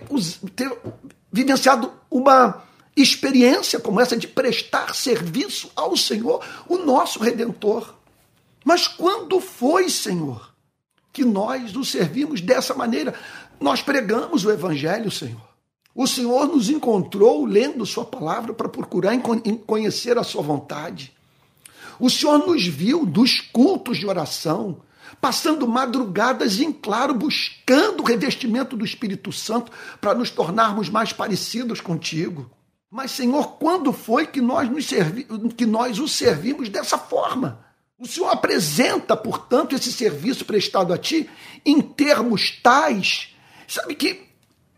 [0.55, 0.77] ter
[1.31, 2.63] vivenciado uma
[2.95, 7.93] experiência como essa de prestar serviço ao Senhor, o nosso Redentor.
[8.65, 10.53] Mas quando foi, Senhor,
[11.13, 13.13] que nós o servimos dessa maneira?
[13.59, 15.47] Nós pregamos o Evangelho, Senhor.
[15.93, 19.13] O Senhor nos encontrou lendo Sua palavra para procurar
[19.65, 21.11] conhecer a Sua vontade.
[21.99, 24.81] O Senhor nos viu dos cultos de oração,
[25.19, 31.81] passando madrugadas em claro, buscando o revestimento do Espírito Santo para nos tornarmos mais parecidos
[31.81, 32.51] contigo.
[32.91, 35.25] Mas, Senhor, quando foi que nós, nos servi
[35.57, 37.65] que nós o servimos dessa forma?
[37.97, 41.27] O Senhor apresenta, portanto, esse serviço prestado a Ti
[41.65, 43.35] em termos tais
[43.67, 44.23] Sabe que,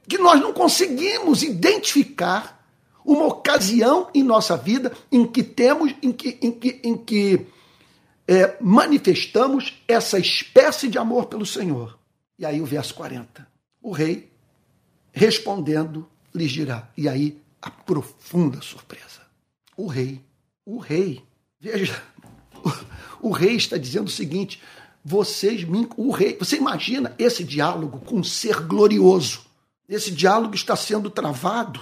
[0.08, 2.60] que nós não conseguimos identificar
[3.06, 7.48] uma ocasião em nossa vida em que temos, em que, em que, em que
[8.28, 11.98] é, manifestamos essa espécie de amor pelo Senhor.
[12.38, 13.48] E aí o verso 40.
[13.82, 14.32] O rei,
[15.12, 16.90] respondendo, lhes dirá.
[16.96, 19.22] E aí a profunda surpresa.
[19.76, 20.22] O rei,
[20.66, 21.24] o rei,
[21.60, 22.02] veja,
[23.22, 24.62] o, o rei está dizendo o seguinte:
[25.04, 25.88] vocês me.
[25.98, 26.38] O rei.
[26.38, 29.42] Você imagina esse diálogo com um ser glorioso?
[29.88, 31.82] Esse diálogo está sendo travado,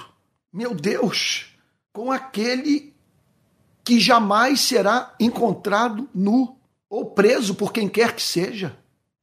[0.53, 1.47] meu Deus,
[1.91, 2.93] com aquele
[3.83, 6.57] que jamais será encontrado nu,
[6.89, 8.77] ou preso por quem quer que seja,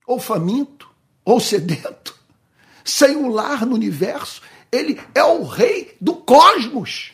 [0.06, 0.90] ou faminto,
[1.24, 2.14] ou sedento,
[2.84, 4.42] sem um lar no universo.
[4.70, 7.12] Ele é o rei do cosmos.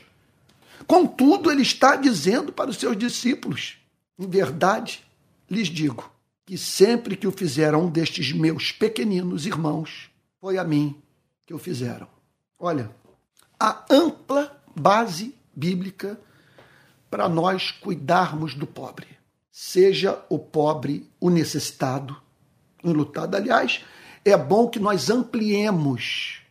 [0.89, 3.77] Contudo, ele está dizendo para os seus discípulos:
[4.19, 5.05] em verdade,
[5.49, 6.10] lhes digo
[6.51, 10.11] que sempre que o fizeram um destes meus pequeninos irmãos,
[10.41, 11.01] foi a mim
[11.47, 12.09] que o fizeram.
[12.59, 12.91] Olha,
[13.57, 16.19] a ampla base bíblica
[17.09, 19.07] para nós cuidarmos do pobre.
[19.53, 22.21] Seja o pobre o necessitado,
[22.83, 23.37] enlutado.
[23.37, 23.85] Aliás,
[24.25, 26.43] é bom que nós ampliemos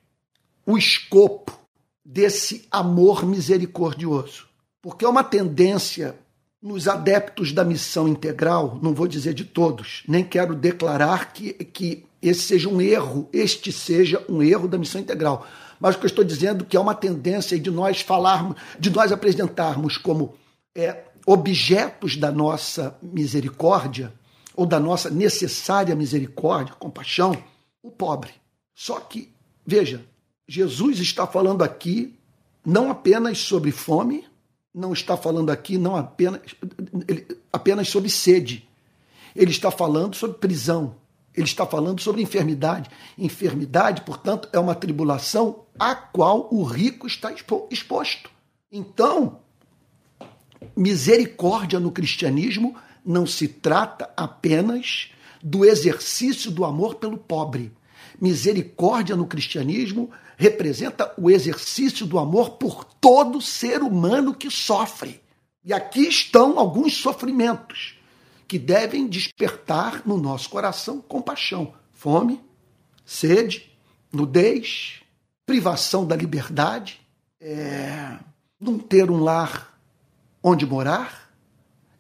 [0.66, 1.60] o escopo
[2.06, 4.48] desse amor misericordioso,
[4.82, 6.18] porque é uma tendência
[6.62, 12.06] nos adeptos da missão integral, não vou dizer de todos, nem quero declarar que, que
[12.22, 15.48] esse seja um erro, este seja um erro da missão integral.
[15.80, 18.90] Mas o que eu estou dizendo é que é uma tendência de nós falarmos, de
[18.90, 20.36] nós apresentarmos como
[20.76, 24.14] é, objetos da nossa misericórdia,
[24.54, 27.38] ou da nossa necessária misericórdia, compaixão,
[27.82, 28.32] o pobre.
[28.76, 29.32] Só que,
[29.66, 30.04] veja,
[30.46, 32.20] Jesus está falando aqui
[32.66, 34.26] não apenas sobre fome,
[34.74, 36.42] não está falando aqui não apenas,
[37.52, 38.68] apenas sobre sede.
[39.36, 40.96] Ele está falando sobre prisão.
[41.36, 42.90] Ele está falando sobre enfermidade.
[43.18, 47.34] Enfermidade, portanto, é uma tribulação a qual o rico está
[47.70, 48.30] exposto.
[48.72, 49.40] Então,
[50.76, 57.72] misericórdia no cristianismo não se trata apenas do exercício do amor pelo pobre.
[58.20, 65.22] Misericórdia no cristianismo representa o exercício do amor por todo ser humano que sofre.
[65.66, 68.00] E aqui estão alguns sofrimentos
[68.48, 72.42] que devem despertar no nosso coração compaixão: fome,
[73.06, 73.70] sede,
[74.14, 75.02] nudez,
[75.46, 77.02] privação da liberdade,
[77.42, 78.18] é,
[78.58, 79.78] não ter um lar
[80.42, 81.30] onde morar,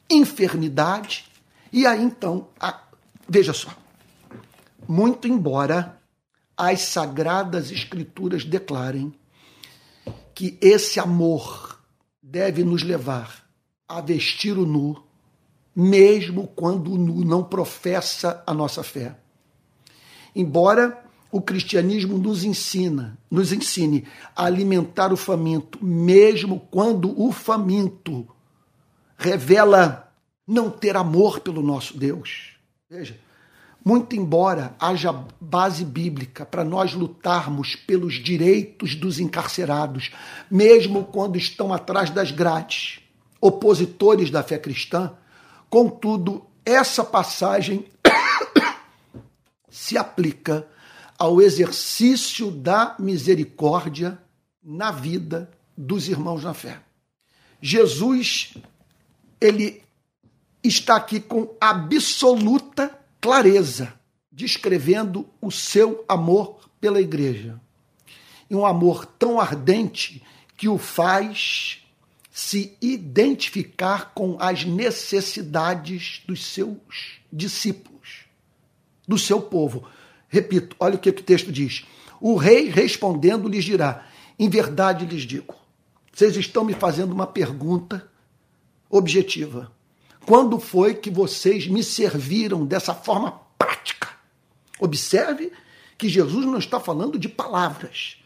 [0.10, 1.25] enfermidade.
[1.73, 2.84] E aí então, a,
[3.28, 3.69] veja só,
[4.88, 5.99] muito embora
[6.60, 9.13] as sagradas escrituras declarem
[10.36, 11.80] que esse amor
[12.22, 13.48] deve nos levar
[13.88, 15.02] a vestir o nu,
[15.74, 19.17] mesmo quando o nu não professa a nossa fé.
[20.36, 28.28] Embora o cristianismo nos ensina, nos ensine a alimentar o faminto, mesmo quando o faminto
[29.17, 30.13] revela
[30.45, 32.58] não ter amor pelo nosso Deus.
[32.89, 33.17] Veja,
[33.84, 40.12] muito embora haja base bíblica para nós lutarmos pelos direitos dos encarcerados,
[40.50, 43.00] mesmo quando estão atrás das grades,
[43.39, 45.13] opositores da fé cristã,
[45.70, 47.86] contudo, essa passagem
[49.70, 50.68] se aplica
[51.18, 54.20] ao exercício da misericórdia
[54.63, 56.80] na vida dos irmãos na fé.
[57.62, 58.54] Jesus,
[59.39, 59.82] ele
[60.63, 63.94] está aqui com absoluta clareza,
[64.32, 67.60] descrevendo o seu amor pela igreja.
[68.50, 70.24] E um amor tão ardente
[70.58, 71.84] que o faz
[72.32, 78.26] se identificar com as necessidades dos seus discípulos,
[79.08, 79.86] do seu povo.
[80.28, 81.86] Repito, olha o que o texto diz.
[82.22, 85.56] O rei respondendo lhes dirá: Em verdade lhes digo,
[86.14, 88.10] vocês estão me fazendo uma pergunta
[88.90, 89.72] objetiva.
[90.30, 94.10] Quando foi que vocês me serviram dessa forma prática?
[94.80, 95.52] Observe
[95.98, 98.18] que Jesus não está falando de palavras.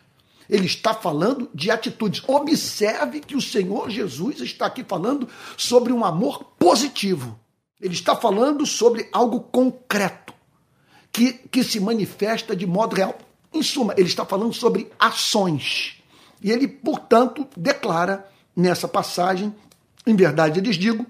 [0.50, 2.22] Ele está falando de atitudes.
[2.28, 7.40] Observe que o Senhor Jesus está aqui falando sobre um amor positivo.
[7.80, 10.34] Ele está falando sobre algo concreto,
[11.10, 13.18] que, que se manifesta de modo real.
[13.54, 16.04] Em suma, ele está falando sobre ações.
[16.42, 19.56] E ele, portanto, declara nessa passagem,
[20.06, 21.08] em verdade lhes digo,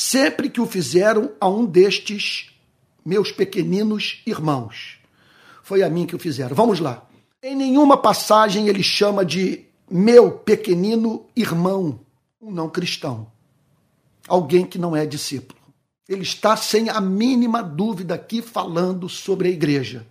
[0.00, 2.50] sempre que o fizeram a um destes
[3.04, 4.98] meus pequeninos irmãos.
[5.62, 6.56] Foi a mim que o fizeram.
[6.56, 7.06] Vamos lá.
[7.42, 12.00] Em nenhuma passagem ele chama de meu pequenino irmão,
[12.40, 13.30] um não cristão,
[14.26, 15.60] alguém que não é discípulo.
[16.08, 20.06] Ele está sem a mínima dúvida aqui falando sobre a igreja.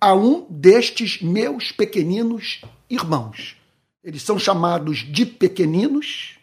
[0.00, 3.56] A um destes meus pequeninos irmãos.
[4.02, 6.37] Eles são chamados de pequeninos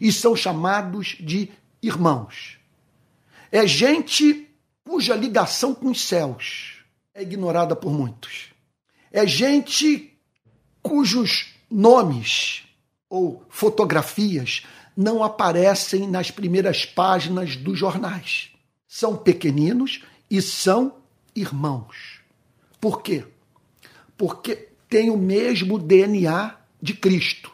[0.00, 1.50] e são chamados de
[1.82, 2.58] irmãos.
[3.50, 4.48] É gente
[4.84, 6.74] cuja ligação com os céus
[7.14, 8.50] é ignorada por muitos.
[9.12, 10.12] É gente
[10.82, 12.64] cujos nomes
[13.08, 14.64] ou fotografias
[14.96, 18.50] não aparecem nas primeiras páginas dos jornais.
[18.88, 20.96] São pequeninos e são
[21.34, 22.20] irmãos.
[22.80, 23.24] Por quê?
[24.16, 27.53] Porque têm o mesmo DNA de Cristo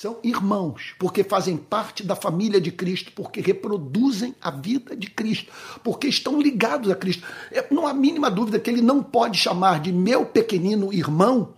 [0.00, 5.52] São irmãos, porque fazem parte da família de Cristo, porque reproduzem a vida de Cristo,
[5.84, 7.22] porque estão ligados a Cristo.
[7.70, 11.52] Não há mínima dúvida que ele não pode chamar de meu pequenino irmão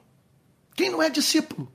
[0.74, 1.70] quem não é discípulo.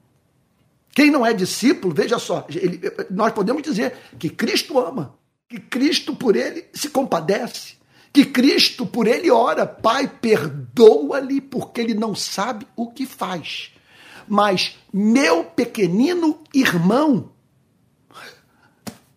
[0.93, 5.15] Quem não é discípulo, veja só, ele, nós podemos dizer que Cristo ama,
[5.47, 7.75] que Cristo por ele se compadece,
[8.11, 13.71] que Cristo por ele ora, Pai, perdoa-lhe porque ele não sabe o que faz.
[14.27, 17.31] Mas meu pequenino irmão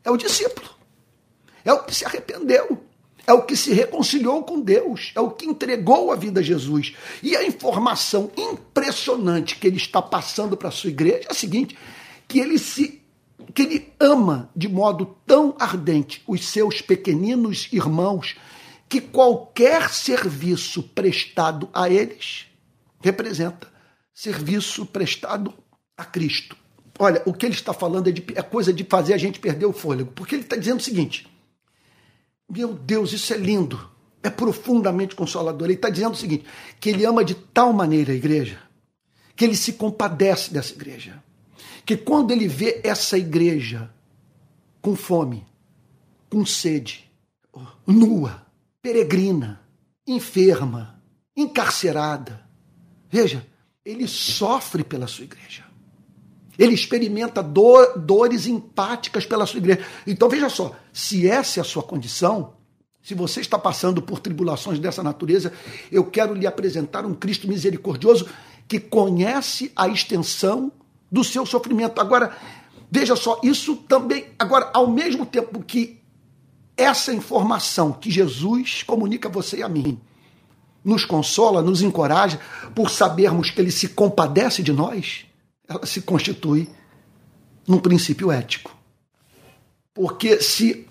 [0.05, 0.71] é o discípulo,
[1.65, 2.79] é o que se arrependeu,
[3.27, 6.95] é o que se reconciliou com Deus, é o que entregou a vida a Jesus.
[7.23, 11.77] E a informação impressionante que ele está passando para a sua igreja é a seguinte:
[12.27, 13.01] que ele se
[13.55, 18.37] que ele ama de modo tão ardente os seus pequeninos irmãos
[18.89, 22.47] que qualquer serviço prestado a eles
[23.01, 23.69] representa
[24.21, 25.55] serviço prestado
[25.97, 26.55] a Cristo.
[26.99, 29.65] Olha, o que ele está falando é, de, é coisa de fazer a gente perder
[29.65, 31.27] o fôlego, porque ele está dizendo o seguinte:
[32.47, 33.81] meu Deus, isso é lindo,
[34.23, 35.67] é profundamente consolador.
[35.67, 36.45] Ele está dizendo o seguinte:
[36.79, 38.61] que ele ama de tal maneira a igreja,
[39.35, 41.25] que ele se compadece dessa igreja,
[41.87, 43.91] que quando ele vê essa igreja
[44.83, 45.47] com fome,
[46.29, 47.11] com sede,
[47.87, 48.47] nua,
[48.83, 49.63] peregrina,
[50.07, 51.03] enferma,
[51.35, 52.47] encarcerada,
[53.11, 53.49] veja,
[53.85, 55.65] ele sofre pela sua igreja.
[56.59, 59.85] Ele experimenta dor, dores empáticas pela sua igreja.
[60.07, 62.55] Então veja só, se essa é a sua condição,
[63.03, 65.53] se você está passando por tribulações dessa natureza,
[65.91, 68.29] eu quero lhe apresentar um Cristo misericordioso
[68.69, 70.71] que conhece a extensão
[71.11, 71.99] do seu sofrimento.
[71.99, 72.37] Agora,
[72.91, 74.27] veja só, isso também.
[74.39, 75.99] Agora, ao mesmo tempo que
[76.77, 79.99] essa informação que Jesus comunica a você e a mim
[80.85, 82.41] nos consola, nos encoraja
[82.75, 85.27] por sabermos que ele se compadece de nós,
[85.69, 86.69] ela se constitui
[87.67, 88.77] num princípio ético.
[89.95, 90.87] Porque se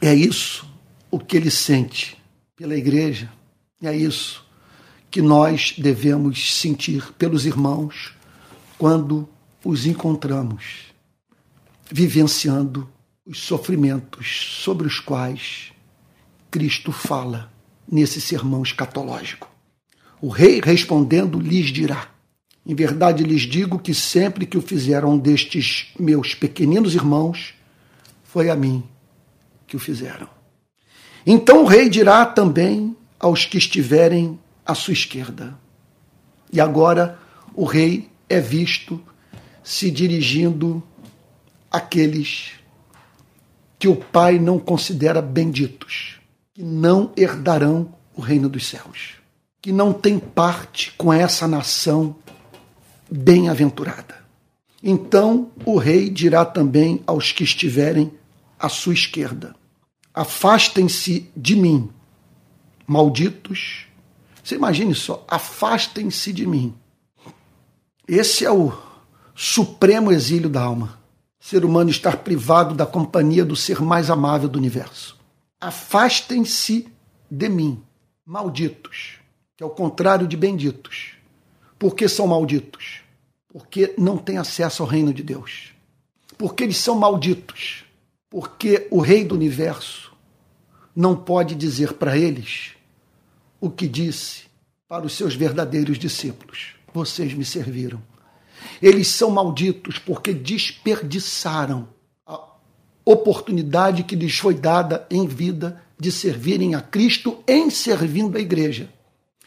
[0.00, 0.66] é isso
[1.10, 2.16] o que ele sente
[2.56, 3.30] pela igreja,
[3.82, 4.44] é isso
[5.10, 8.14] que nós devemos sentir pelos irmãos
[8.76, 9.28] quando
[9.64, 10.92] os encontramos,
[11.90, 12.88] vivenciando
[13.24, 15.72] os sofrimentos sobre os quais
[16.50, 17.53] Cristo fala
[17.90, 19.48] nesse sermão escatológico.
[20.20, 22.08] O rei respondendo lhes dirá:
[22.66, 27.54] em verdade lhes digo que sempre que o fizeram destes meus pequeninos irmãos,
[28.22, 28.82] foi a mim
[29.66, 30.28] que o fizeram.
[31.26, 35.58] Então o rei dirá também aos que estiverem à sua esquerda.
[36.50, 37.18] E agora
[37.54, 39.00] o rei é visto
[39.62, 40.82] se dirigindo
[41.70, 42.52] àqueles
[43.78, 46.18] que o Pai não considera benditos,
[46.54, 49.14] que não herdarão o reino dos céus,
[49.60, 52.14] que não têm parte com essa nação
[53.10, 54.22] bem-aventurada.
[54.80, 58.12] Então o rei dirá também aos que estiverem
[58.56, 59.56] à sua esquerda:
[60.14, 61.90] Afastem-se de mim,
[62.86, 63.86] malditos.
[64.40, 66.72] Você imagine só, afastem-se de mim.
[68.06, 68.72] Esse é o
[69.34, 71.00] supremo exílio da alma.
[71.40, 75.23] Ser humano estar privado da companhia do ser mais amável do universo.
[75.64, 76.88] Afastem-se
[77.30, 77.82] de mim,
[78.24, 79.18] malditos,
[79.56, 81.14] que é o contrário de benditos.
[81.78, 83.04] Por que são malditos?
[83.54, 85.72] porque não têm acesso ao reino de Deus.
[86.36, 87.84] Porque eles são malditos.
[88.28, 90.12] Porque o Rei do universo
[90.94, 92.72] não pode dizer para eles
[93.60, 94.46] o que disse
[94.88, 98.02] para os seus verdadeiros discípulos: Vocês me serviram.
[98.82, 101.88] Eles são malditos porque desperdiçaram
[103.04, 108.88] oportunidade que lhes foi dada em vida de servirem a Cristo em servindo a igreja.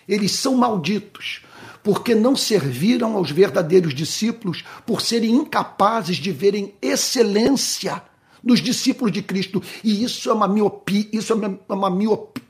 [0.08, 1.42] Eles são malditos
[1.88, 8.04] porque não serviram aos verdadeiros discípulos, por serem incapazes de verem excelência
[8.44, 9.64] dos discípulos de Cristo.
[9.82, 11.36] E isso é uma miopia, isso é
[11.74, 12.44] uma miopia,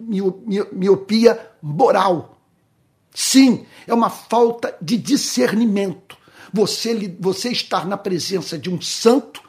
[0.72, 2.40] miopia moral.
[3.14, 6.18] Sim, é uma falta de discernimento.
[6.52, 9.40] Você, você estar na presença de um santo,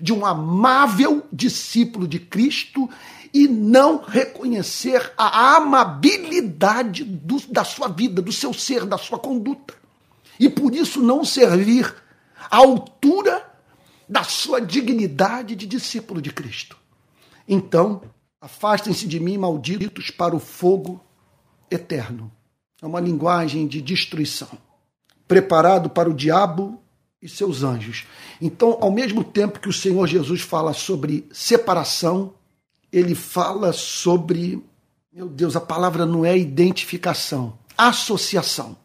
[0.00, 2.88] de um amável discípulo de Cristo
[3.32, 9.74] e não reconhecer a amabilidade do, da sua vida, do seu ser, da sua conduta.
[10.40, 11.94] E por isso não servir
[12.50, 13.44] à altura
[14.08, 16.76] da sua dignidade de discípulo de Cristo.
[17.46, 18.02] Então,
[18.40, 21.04] afastem-se de mim, malditos, para o fogo
[21.70, 22.32] eterno.
[22.80, 24.48] É uma linguagem de destruição,
[25.26, 26.80] preparado para o diabo
[27.20, 28.06] e seus anjos.
[28.40, 32.34] Então, ao mesmo tempo que o Senhor Jesus fala sobre separação,
[32.92, 34.62] ele fala sobre,
[35.12, 38.76] meu Deus, a palavra não é identificação, associação.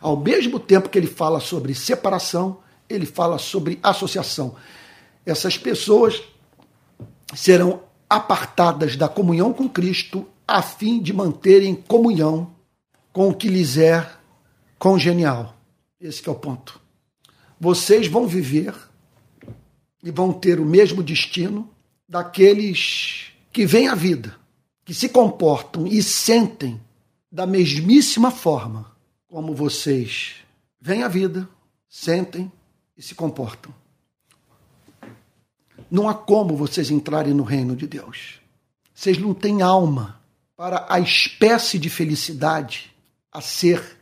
[0.00, 2.58] Ao mesmo tempo que ele fala sobre separação,
[2.88, 4.54] ele fala sobre associação.
[5.24, 6.22] Essas pessoas
[7.34, 12.54] serão apartadas da comunhão com Cristo a fim de manterem comunhão
[13.12, 14.08] com o que lhes é
[14.78, 15.56] congenial.
[16.00, 16.85] Esse é o ponto.
[17.58, 18.74] Vocês vão viver
[20.02, 21.68] e vão ter o mesmo destino
[22.08, 24.36] daqueles que vêm à vida,
[24.84, 26.80] que se comportam e sentem
[27.30, 28.94] da mesmíssima forma
[29.26, 30.36] como vocês
[30.80, 31.48] vêm à vida,
[31.88, 32.50] sentem
[32.96, 33.74] e se comportam.
[35.90, 38.40] Não há como vocês entrarem no reino de Deus.
[38.94, 40.20] Vocês não têm alma
[40.56, 42.90] para a espécie de felicidade
[43.30, 43.98] a ser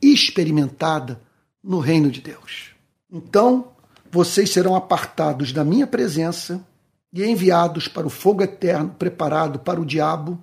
[0.00, 1.20] experimentada
[1.62, 2.75] no reino de Deus.
[3.10, 3.72] Então,
[4.10, 6.64] vocês serão apartados da minha presença
[7.12, 10.38] e enviados para o fogo eterno preparado para o diabo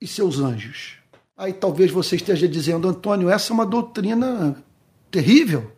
[0.00, 0.96] e seus anjos.
[1.36, 4.56] Aí talvez você esteja dizendo, Antônio, essa é uma doutrina
[5.10, 5.72] terrível,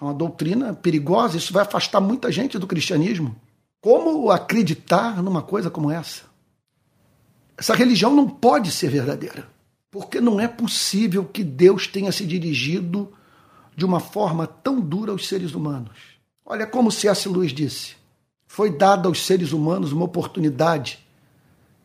[0.00, 3.34] é uma doutrina perigosa, isso vai afastar muita gente do cristianismo.
[3.80, 6.24] Como acreditar numa coisa como essa?
[7.56, 9.48] Essa religião não pode ser verdadeira,
[9.90, 13.12] porque não é possível que Deus tenha se dirigido
[13.76, 15.96] de uma forma tão dura aos seres humanos.
[16.44, 17.28] Olha como C.S.
[17.28, 17.94] Lewis disse:
[18.46, 20.98] foi dada aos seres humanos uma oportunidade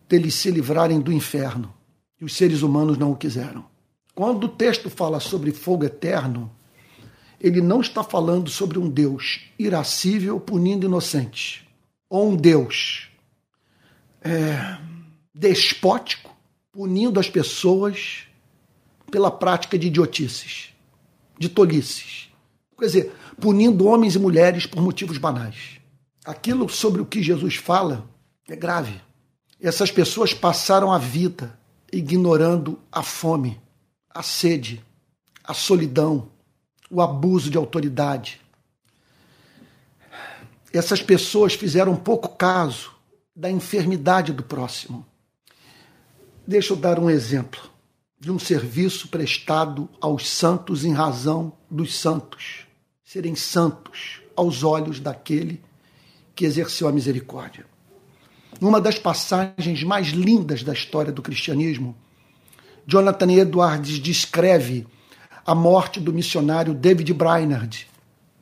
[0.08, 1.74] deles se livrarem do inferno,
[2.20, 3.66] e os seres humanos não o quiseram.
[4.14, 6.52] Quando o texto fala sobre fogo eterno,
[7.40, 11.66] ele não está falando sobre um Deus irascível punindo inocentes
[12.10, 13.10] ou um Deus
[14.22, 14.78] é,
[15.34, 16.36] despótico,
[16.72, 18.28] punindo as pessoas
[19.10, 20.71] pela prática de idiotices,
[21.38, 22.30] de tolices.
[22.78, 25.80] Quer dizer, punindo homens e mulheres por motivos banais.
[26.26, 28.10] Aquilo sobre o que Jesus fala
[28.48, 29.02] é grave.
[29.60, 31.60] Essas pessoas passaram a vida
[31.92, 33.60] ignorando a fome,
[34.10, 34.84] a sede,
[35.44, 36.30] a solidão,
[36.90, 38.42] o abuso de autoridade,
[40.74, 42.92] essas pessoas fizeram pouco caso
[43.36, 45.06] da enfermidade do próximo.
[46.48, 47.71] Deixa eu dar um exemplo
[48.22, 52.68] de um serviço prestado aos santos em razão dos santos
[53.04, 55.60] serem santos aos olhos daquele
[56.36, 57.66] que exerceu a misericórdia.
[58.62, 61.98] Numa das passagens mais lindas da história do cristianismo,
[62.86, 64.86] Jonathan Edwards descreve
[65.44, 67.88] a morte do missionário David Brainerd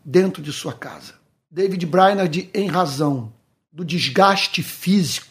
[0.04, 1.14] dentro de sua casa.
[1.50, 3.32] David Brainerd, em razão
[3.72, 5.29] do desgaste físico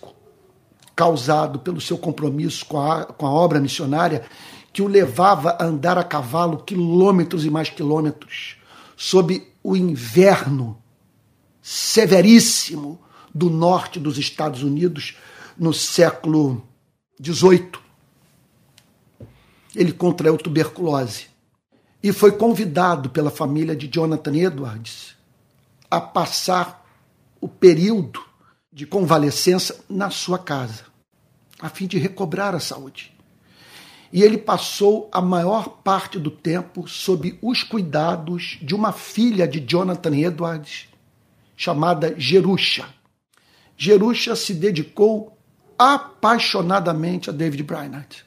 [0.99, 4.24] causado pelo seu compromisso com a, com a obra missionária,
[4.72, 8.57] que o levava a andar a cavalo quilômetros e mais quilômetros,
[8.96, 10.76] sob o inverno
[11.62, 13.01] severíssimo
[13.32, 15.16] do norte dos Estados Unidos
[15.57, 16.66] no século
[17.22, 17.70] XVIII.
[19.76, 21.26] Ele contraiu tuberculose
[22.03, 25.14] e foi convidado pela família de Jonathan Edwards
[25.88, 26.84] a passar
[27.40, 28.20] o período
[28.72, 30.88] de convalescença na sua casa,
[31.61, 33.15] a fim de recobrar a saúde.
[34.13, 39.61] E ele passou a maior parte do tempo sob os cuidados de uma filha de
[39.61, 40.89] Jonathan Edwards,
[41.57, 42.87] chamada Jerusha.
[43.77, 45.37] Jerusha se dedicou
[45.79, 48.25] apaixonadamente a David Brainerd,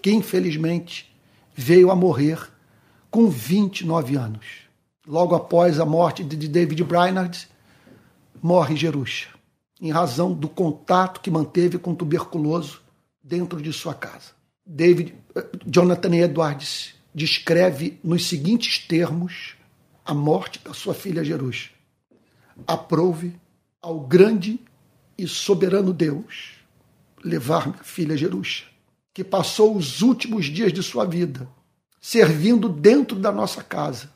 [0.00, 1.14] que infelizmente
[1.54, 2.50] veio a morrer
[3.10, 4.68] com 29 anos
[5.08, 7.48] logo após a morte de David Brainerd,
[8.42, 9.28] morre Jerusha,
[9.80, 12.80] em razão do contato que manteve com tuberculoso
[13.22, 14.32] dentro de sua casa.
[14.64, 19.54] David, eh, Jonathan Edwards descreve nos seguintes termos
[20.04, 21.70] a morte da sua filha Jerusha.
[22.66, 23.34] Aprove
[23.80, 24.60] ao grande
[25.16, 26.54] e soberano Deus
[27.24, 28.64] levar minha filha Jerusha,
[29.12, 31.48] que passou os últimos dias de sua vida
[32.00, 34.10] servindo dentro da nossa casa,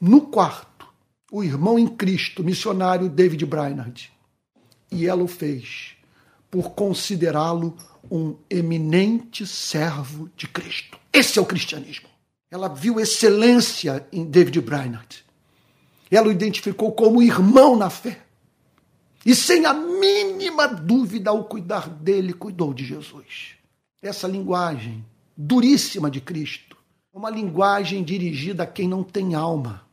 [0.00, 0.86] no quarto,
[1.30, 4.12] o irmão em Cristo, missionário David Brainerd.
[4.92, 5.96] E ela o fez
[6.50, 7.76] por considerá-lo
[8.10, 10.98] um eminente servo de Cristo.
[11.10, 12.08] Esse é o cristianismo.
[12.50, 15.24] Ela viu excelência em David Brainerd.
[16.10, 18.20] Ela o identificou como irmão na fé.
[19.24, 23.54] E sem a mínima dúvida, ao cuidar dele, cuidou de Jesus.
[24.02, 25.02] Essa linguagem
[25.34, 26.76] duríssima de Cristo,
[27.14, 29.86] uma linguagem dirigida a quem não tem alma,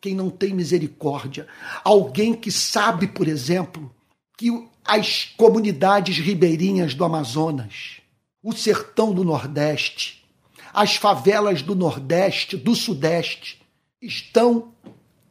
[0.00, 1.46] quem não tem misericórdia.
[1.84, 3.94] Alguém que sabe, por exemplo,
[4.36, 8.00] que as comunidades ribeirinhas do Amazonas,
[8.42, 10.24] o sertão do Nordeste,
[10.72, 13.60] as favelas do Nordeste, do Sudeste,
[14.00, 14.74] estão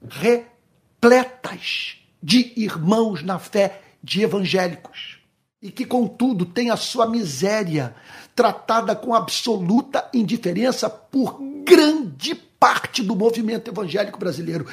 [0.09, 5.14] repletas de irmãos na fé, de evangélicos.
[5.65, 7.95] E que, contudo, tem a sua miséria
[8.35, 14.67] tratada com absoluta indiferença por grande parte do movimento evangélico brasileiro,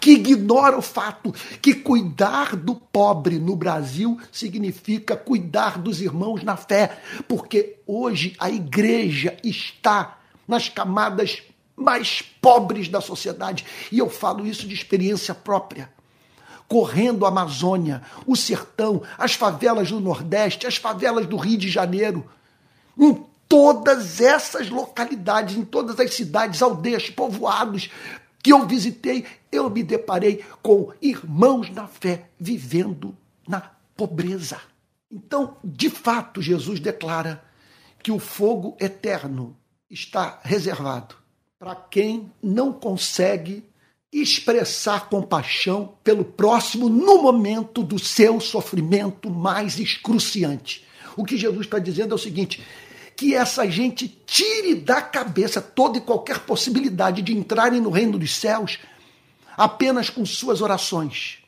[0.00, 6.56] que ignora o fato que cuidar do pobre no Brasil significa cuidar dos irmãos na
[6.56, 10.18] fé, porque hoje a igreja está
[10.48, 11.42] nas camadas
[11.76, 15.90] mais pobres da sociedade, e eu falo isso de experiência própria
[16.68, 22.30] correndo a Amazônia, o sertão, as favelas do Nordeste, as favelas do Rio de Janeiro.
[22.96, 27.90] Em todas essas localidades, em todas as cidades, aldeias, povoados
[28.42, 33.16] que eu visitei, eu me deparei com irmãos na fé vivendo
[33.48, 33.60] na
[33.96, 34.60] pobreza.
[35.10, 37.42] Então, de fato, Jesus declara
[38.02, 39.56] que o fogo eterno
[39.90, 41.16] está reservado
[41.58, 43.64] para quem não consegue
[44.12, 50.84] expressar compaixão pelo próximo no momento do seu sofrimento mais excruciante.
[51.16, 52.64] O que Jesus está dizendo é o seguinte:
[53.16, 58.34] que essa gente tire da cabeça toda e qualquer possibilidade de entrarem no reino dos
[58.34, 58.78] céus
[59.56, 61.38] apenas com suas orações,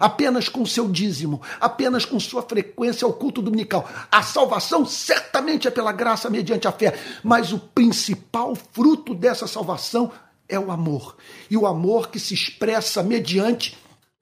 [0.00, 3.86] apenas com seu dízimo, apenas com sua frequência ao culto dominical.
[4.10, 10.10] A salvação certamente é pela graça mediante a fé, mas o principal fruto dessa salvação
[10.48, 11.16] é o amor.
[11.50, 13.76] E o amor que se expressa mediante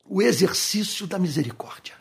[0.04, 1.94] o exercício da misericórdia.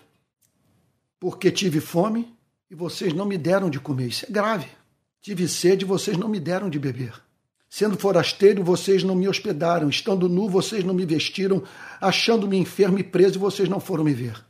[1.19, 2.35] Porque tive fome
[2.69, 4.07] e vocês não me deram de comer.
[4.07, 4.67] Isso é grave.
[5.21, 7.13] Tive sede e vocês não me deram de beber.
[7.69, 9.89] Sendo forasteiro, vocês não me hospedaram.
[9.89, 11.63] Estando nu, vocês não me vestiram.
[11.99, 14.43] Achando-me enfermo e preso, vocês não foram me ver.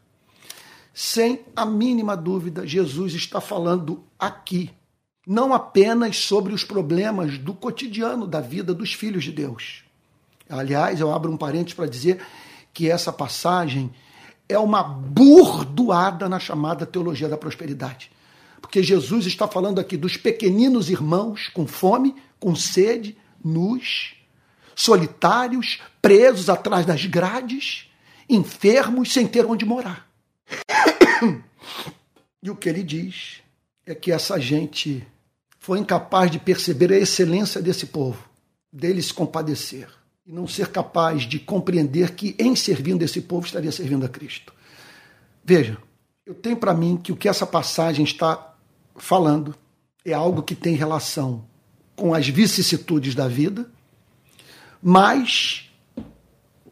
[0.94, 4.72] Sem a mínima dúvida, Jesus está falando aqui
[5.26, 9.84] não apenas sobre os problemas do cotidiano da vida dos filhos de Deus.
[10.50, 12.22] Aliás, eu abro um parênteses para dizer
[12.74, 13.92] que essa passagem
[14.48, 18.12] é uma burdoada na chamada teologia da prosperidade.
[18.62, 24.16] Porque Jesus está falando aqui dos pequeninos irmãos com fome, com sede, nus,
[24.76, 27.90] solitários, presos atrás das grades,
[28.30, 30.08] enfermos, sem ter onde morar.
[32.44, 33.42] E o que ele diz
[33.88, 35.04] é que essa gente
[35.66, 38.30] foi incapaz de perceber a excelência desse povo,
[38.72, 39.90] dele se compadecer
[40.24, 44.54] e não ser capaz de compreender que, em servindo esse povo, estaria servindo a Cristo.
[45.44, 45.80] Veja,
[46.24, 48.56] eu tenho para mim que o que essa passagem está
[48.96, 49.56] falando
[50.06, 51.44] é algo que tem relação
[51.96, 53.68] com as vicissitudes da vida,
[54.80, 55.72] mas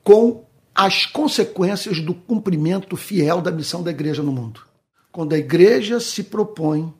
[0.03, 4.61] com as consequências do cumprimento fiel da missão da igreja no mundo.
[5.11, 6.93] Quando a igreja se propõe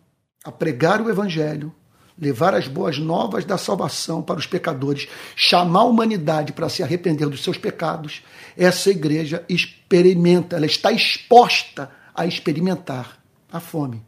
[0.43, 1.71] a pregar o evangelho,
[2.17, 7.27] levar as boas novas da salvação para os pecadores, chamar a humanidade para se arrepender
[7.27, 8.23] dos seus pecados,
[8.55, 14.03] essa igreja experimenta, ela está exposta a experimentar a fome,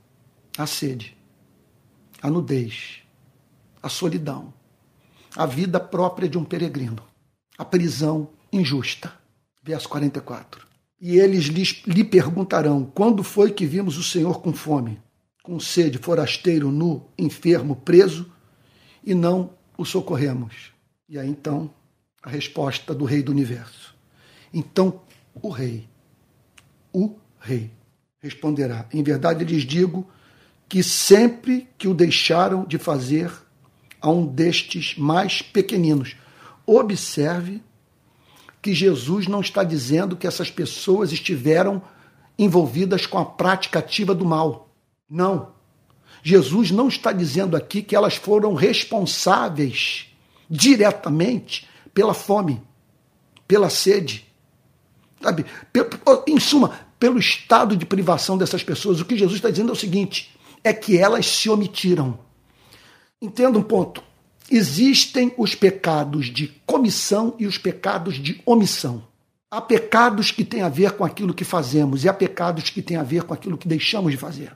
[0.58, 1.16] a sede,
[2.22, 3.02] a nudez,
[3.82, 4.54] a solidão,
[5.36, 7.04] a vida própria de um peregrino,
[7.58, 9.14] a prisão injusta.
[9.64, 10.66] Verso 44.
[11.02, 15.00] E eles lhe perguntarão: quando foi que vimos o Senhor com fome?
[15.46, 18.32] Com sede, forasteiro, nu, enfermo, preso,
[19.04, 20.74] e não o socorremos.
[21.08, 21.70] E aí então
[22.24, 23.96] a resposta do Rei do Universo.
[24.52, 25.02] Então
[25.40, 25.88] o Rei,
[26.92, 27.72] o Rei,
[28.20, 30.10] responderá: Em verdade lhes digo
[30.68, 33.32] que sempre que o deixaram de fazer
[34.02, 36.16] a um destes mais pequeninos,
[36.66, 37.62] observe
[38.64, 41.84] que Jesus não está dizendo que essas pessoas estiveram
[42.38, 44.65] envolvidas com a prática ativa do mal.
[45.10, 45.54] Não.
[46.24, 50.08] Jesus não está dizendo aqui que elas foram responsáveis
[50.50, 52.62] diretamente pela fome,
[53.48, 54.26] pela sede.
[55.22, 55.46] Sabe?
[56.28, 59.00] Em suma, pelo estado de privação dessas pessoas.
[59.00, 62.20] O que Jesus está dizendo é o seguinte: é que elas se omitiram.
[63.22, 64.04] Entenda um ponto.
[64.50, 69.08] Existem os pecados de comissão e os pecados de omissão.
[69.50, 72.98] Há pecados que têm a ver com aquilo que fazemos e há pecados que têm
[72.98, 74.56] a ver com aquilo que deixamos de fazer.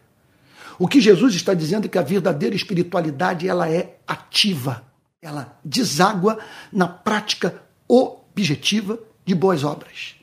[0.80, 4.86] O que Jesus está dizendo é que a verdadeira espiritualidade ela é ativa,
[5.22, 6.40] ela deságua
[6.72, 10.16] na prática objetiva de boas obras.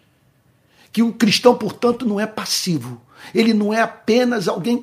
[0.90, 3.02] Que o cristão, portanto, não é passivo.
[3.34, 4.80] Ele não é apenas alguém.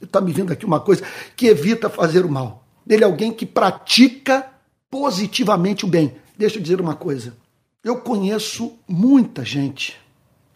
[0.00, 1.02] Está me vindo aqui uma coisa
[1.36, 2.64] que evita fazer o mal.
[2.88, 4.48] Ele é alguém que pratica
[4.88, 6.14] positivamente o bem.
[6.36, 7.36] Deixa eu dizer uma coisa.
[7.82, 9.98] Eu conheço muita gente.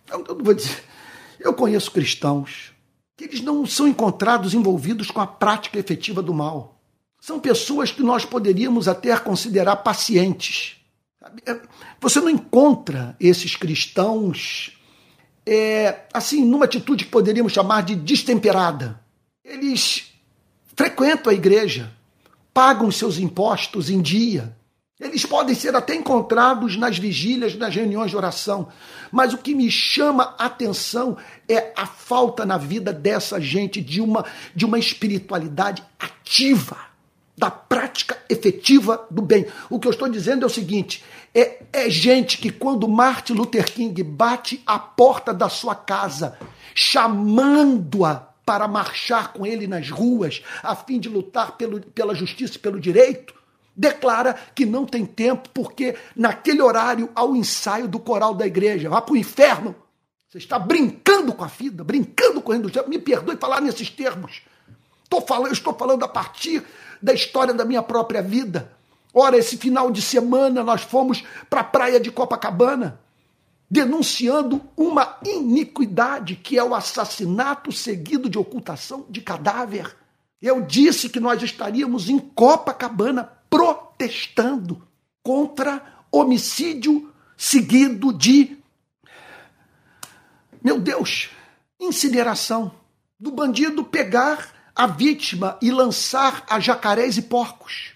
[0.09, 0.85] Eu, eu vou dizer.
[1.41, 2.72] Eu conheço cristãos
[3.17, 6.81] que eles não são encontrados envolvidos com a prática efetiva do mal.
[7.21, 10.77] São pessoas que nós poderíamos até considerar pacientes.
[11.47, 11.61] É,
[12.01, 14.77] você não encontra esses cristãos
[15.47, 19.01] é, assim, numa atitude que poderíamos chamar de destemperada.
[19.45, 20.13] Eles
[20.77, 21.93] frequentam a igreja,
[22.53, 24.57] pagam seus impostos em dia.
[25.03, 28.69] Eles podem ser até encontrados nas vigílias, nas reuniões de oração.
[29.11, 31.17] Mas o que me chama a atenção
[31.49, 34.25] é a falta na vida dessa gente de uma,
[34.55, 36.77] de uma espiritualidade ativa,
[37.37, 39.45] da prática efetiva do bem.
[39.69, 41.03] O que eu estou dizendo é o seguinte:
[41.35, 46.39] é, é gente que, quando Martin Luther King bate a porta da sua casa,
[46.77, 52.61] chamando-a para marchar com ele nas ruas, a fim de lutar pelo, pela justiça e
[52.61, 53.42] pelo direito,
[53.77, 58.89] declara que não tem tempo, porque naquele horário há o ensaio do coral da igreja.
[58.89, 59.75] Vá para o inferno.
[60.29, 62.89] Você está brincando com a vida, brincando com do céu.
[62.89, 64.43] Me perdoe falar nesses termos.
[65.05, 66.63] Estou falando, estou falando a partir
[67.03, 68.73] da história da minha própria vida.
[69.13, 72.99] Ora, esse final de semana nós fomos para a praia de Copacabana
[73.73, 79.97] denunciando uma iniquidade que é o assassinato seguido de ocultação de cadáver.
[80.43, 84.83] Eu disse que nós estaríamos em Copacabana protestando
[85.23, 88.57] contra homicídio seguido de,
[90.65, 91.29] meu Deus,
[91.79, 92.73] incineração.
[93.21, 97.93] Do bandido pegar a vítima e lançar a jacarés e porcos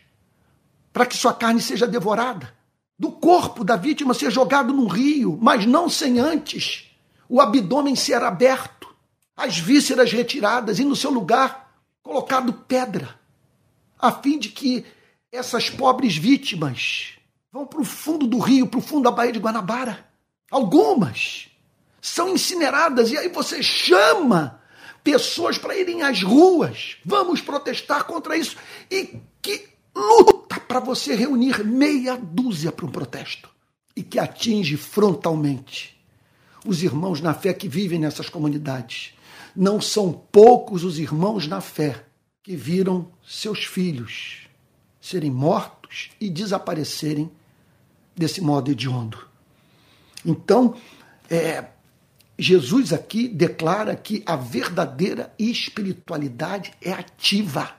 [0.92, 2.54] para que sua carne seja devorada
[2.98, 6.90] do corpo da vítima ser jogado num rio, mas não sem antes
[7.28, 8.94] o abdômen ser aberto,
[9.34, 13.18] as vísceras retiradas e no seu lugar colocado pedra,
[13.98, 14.84] a fim de que
[15.36, 17.12] essas pobres vítimas
[17.52, 20.06] vão para o fundo do rio, para o fundo da Baía de Guanabara.
[20.50, 21.48] Algumas
[22.00, 24.60] são incineradas e aí você chama
[25.02, 26.96] pessoas para irem às ruas.
[27.04, 28.56] Vamos protestar contra isso.
[28.90, 33.48] E que luta para você reunir meia dúzia para um protesto
[33.94, 35.96] e que atinge frontalmente
[36.64, 39.14] os irmãos na fé que vivem nessas comunidades.
[39.54, 42.04] Não são poucos os irmãos na fé
[42.42, 44.45] que viram seus filhos
[45.06, 47.30] serem mortos e desaparecerem
[48.16, 49.18] desse modo hediondo.
[50.24, 50.74] Então,
[51.30, 51.64] é,
[52.38, 57.74] Jesus aqui declara que a verdadeira espiritualidade é ativa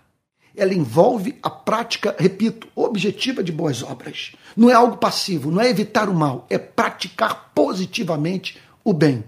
[0.58, 4.32] ela envolve a prática, repito, objetiva de boas obras.
[4.56, 9.24] Não é algo passivo, não é evitar o mal, é praticar positivamente o bem.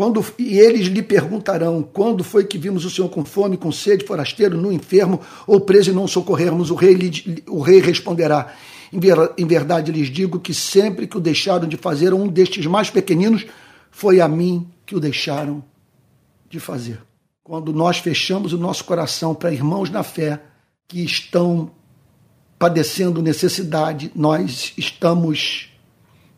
[0.00, 4.06] Quando, e eles lhe perguntarão: quando foi que vimos o Senhor com fome, com sede,
[4.06, 6.70] forasteiro, no enfermo ou preso e não socorrermos?
[6.70, 8.54] O rei, lhe, o rei responderá:
[8.90, 12.64] em, ver, em verdade lhes digo que sempre que o deixaram de fazer um destes
[12.64, 13.44] mais pequeninos,
[13.90, 15.62] foi a mim que o deixaram
[16.48, 16.98] de fazer
[17.50, 20.40] quando nós fechamos o nosso coração para irmãos na fé
[20.88, 21.72] que estão
[22.58, 25.68] padecendo necessidade, nós estamos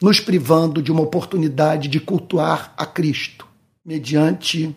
[0.00, 3.51] nos privando de uma oportunidade de cultuar a Cristo,
[3.84, 4.74] mediante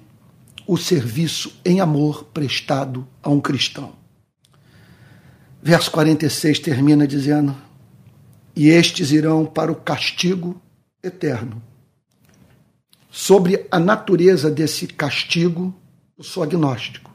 [0.68, 3.94] o serviço em amor prestado a um cristão.
[5.62, 7.56] Verso 46 termina dizendo:
[8.56, 10.62] E estes irão para o castigo
[11.04, 11.62] eterno.
[13.10, 15.74] Sobre a natureza desse castigo,
[16.18, 17.14] eu sou agnóstico.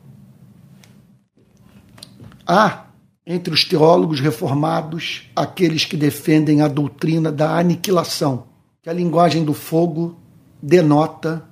[2.46, 2.86] Há
[3.26, 8.46] entre os teólogos reformados aqueles que defendem a doutrina da aniquilação,
[8.82, 10.18] que a linguagem do fogo
[10.60, 11.48] denota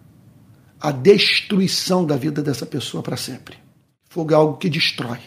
[0.80, 3.56] a destruição da vida dessa pessoa para sempre.
[4.08, 5.18] Fogo é algo que destrói.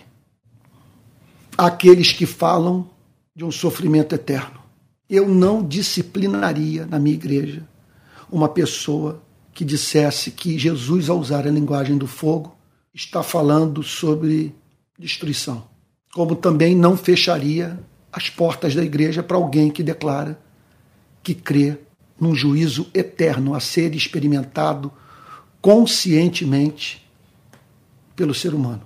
[1.58, 2.90] Aqueles que falam
[3.36, 4.60] de um sofrimento eterno.
[5.10, 7.68] Eu não disciplinaria na minha igreja
[8.32, 9.22] uma pessoa
[9.54, 12.56] que dissesse que Jesus, ao usar a linguagem do fogo,
[12.94, 14.56] está falando sobre
[14.98, 15.64] destruição.
[16.14, 17.78] Como também não fecharia
[18.12, 20.40] as portas da igreja para alguém que declara
[21.24, 21.78] que crê
[22.20, 24.92] num juízo eterno a ser experimentado
[25.62, 27.08] conscientemente
[28.16, 28.82] pelo ser humano.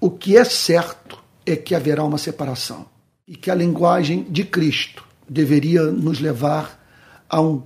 [0.00, 2.86] O que é certo é que haverá uma separação
[3.26, 6.84] e que a linguagem de Cristo deveria nos levar
[7.28, 7.62] a um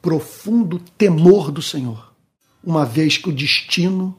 [0.00, 2.14] profundo temor do Senhor,
[2.62, 4.16] uma vez que o destino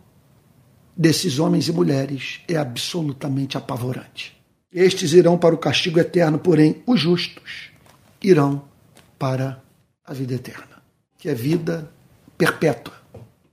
[0.95, 4.38] desses homens e mulheres é absolutamente apavorante.
[4.72, 7.72] Estes irão para o castigo eterno, porém os justos
[8.22, 8.64] irão
[9.18, 9.64] para
[10.06, 10.84] a vida eterna,
[11.18, 11.89] que é vida
[12.39, 12.93] perpétua,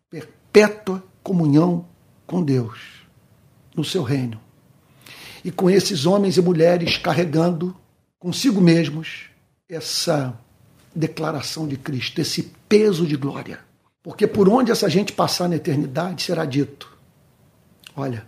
[0.09, 1.89] perpétua comunhão
[2.25, 3.03] com Deus
[3.75, 4.41] no seu reino.
[5.45, 7.77] E com esses homens e mulheres carregando
[8.17, 9.25] consigo mesmos
[9.69, 10.39] essa
[10.95, 13.59] declaração de Cristo, esse peso de glória.
[14.05, 16.97] Porque por onde essa gente passar na eternidade será dito:
[17.97, 18.25] olha,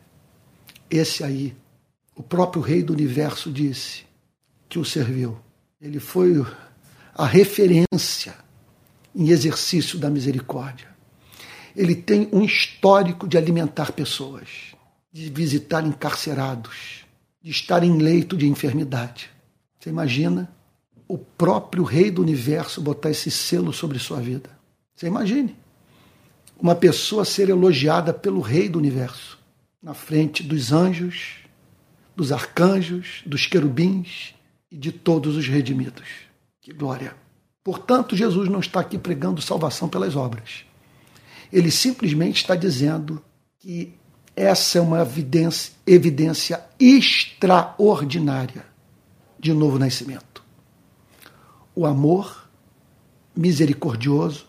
[0.90, 1.56] esse aí,
[2.16, 4.02] o próprio Rei do universo disse
[4.68, 5.38] que o serviu.
[5.80, 6.44] Ele foi
[7.14, 8.34] a referência
[9.14, 10.88] em exercício da misericórdia.
[11.74, 14.48] Ele tem um histórico de alimentar pessoas,
[15.12, 17.04] de visitar encarcerados,
[17.42, 19.30] de estar em leito de enfermidade.
[19.78, 20.50] Você imagina
[21.06, 24.50] o próprio Rei do Universo botar esse selo sobre sua vida?
[24.94, 25.56] Você imagine
[26.60, 29.38] uma pessoa ser elogiada pelo Rei do Universo,
[29.80, 31.36] na frente dos anjos,
[32.16, 34.34] dos arcanjos, dos querubins
[34.70, 36.08] e de todos os redimidos.
[36.60, 37.27] Que glória!
[37.68, 40.64] Portanto, Jesus não está aqui pregando salvação pelas obras.
[41.52, 43.22] Ele simplesmente está dizendo
[43.58, 43.92] que
[44.34, 48.64] essa é uma evidência, evidência extraordinária
[49.38, 50.42] de novo nascimento.
[51.74, 52.48] O amor
[53.36, 54.46] misericordioso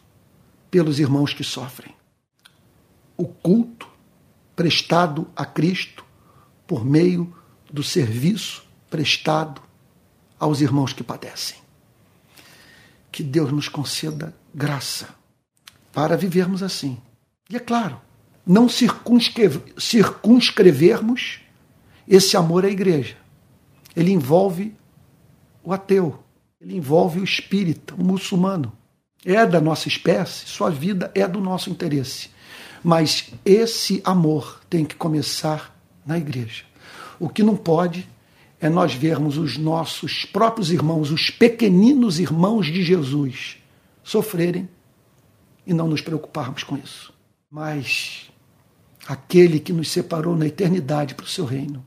[0.71, 1.93] pelos irmãos que sofrem.
[3.17, 3.85] O culto
[4.55, 6.05] prestado a Cristo
[6.65, 7.35] por meio
[7.69, 9.61] do serviço prestado
[10.39, 11.59] aos irmãos que padecem.
[13.11, 15.09] Que Deus nos conceda graça
[15.91, 16.97] para vivermos assim.
[17.49, 17.99] E é claro,
[18.45, 21.39] não circunscrevermos
[22.07, 23.17] esse amor à igreja.
[23.95, 24.75] Ele envolve
[25.63, 26.23] o ateu,
[26.61, 28.71] ele envolve o espírita, o muçulmano.
[29.25, 32.29] É da nossa espécie, sua vida é do nosso interesse.
[32.83, 36.63] Mas esse amor tem que começar na igreja.
[37.19, 38.07] O que não pode
[38.59, 43.57] é nós vermos os nossos próprios irmãos, os pequeninos irmãos de Jesus,
[44.03, 44.67] sofrerem
[45.65, 47.13] e não nos preocuparmos com isso.
[47.49, 48.29] Mas
[49.07, 51.85] aquele que nos separou na eternidade para o seu reino,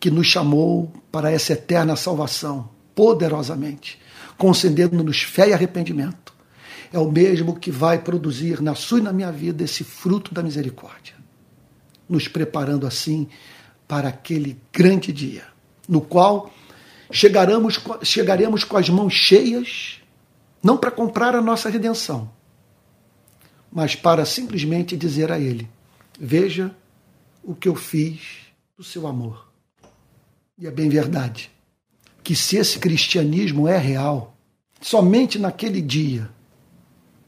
[0.00, 3.98] que nos chamou para essa eterna salvação, poderosamente,
[4.36, 6.34] concedendo-nos fé e arrependimento,
[6.92, 10.42] é o mesmo que vai produzir na sua e na minha vida esse fruto da
[10.42, 11.14] misericórdia,
[12.08, 13.28] nos preparando assim
[13.86, 15.44] para aquele grande dia,
[15.88, 16.52] no qual
[17.10, 20.00] chegaremos, chegaremos com as mãos cheias,
[20.62, 22.30] não para comprar a nossa redenção,
[23.70, 25.68] mas para simplesmente dizer a Ele:
[26.18, 26.74] Veja
[27.42, 28.20] o que eu fiz
[28.76, 29.48] do seu amor.
[30.58, 31.50] E é bem verdade
[32.22, 34.34] que se esse cristianismo é real,
[34.80, 36.30] somente naquele dia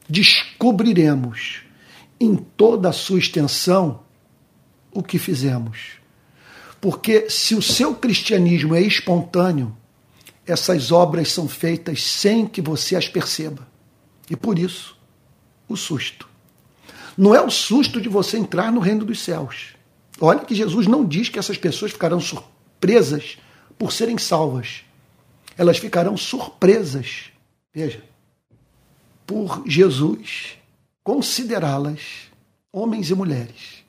[0.09, 1.61] descobriremos
[2.19, 4.03] em toda a sua extensão
[4.91, 5.96] o que fizemos.
[6.79, 9.75] Porque se o seu cristianismo é espontâneo,
[10.45, 13.67] essas obras são feitas sem que você as perceba.
[14.29, 14.97] E por isso,
[15.67, 16.27] o susto.
[17.17, 19.75] Não é o susto de você entrar no reino dos céus.
[20.21, 23.37] Olha que Jesus não diz que essas pessoas ficarão surpresas
[23.77, 24.83] por serem salvas.
[25.57, 27.31] Elas ficarão surpresas,
[27.73, 28.03] veja,
[29.25, 30.57] por Jesus
[31.03, 32.29] considerá-las
[32.71, 33.83] homens e mulheres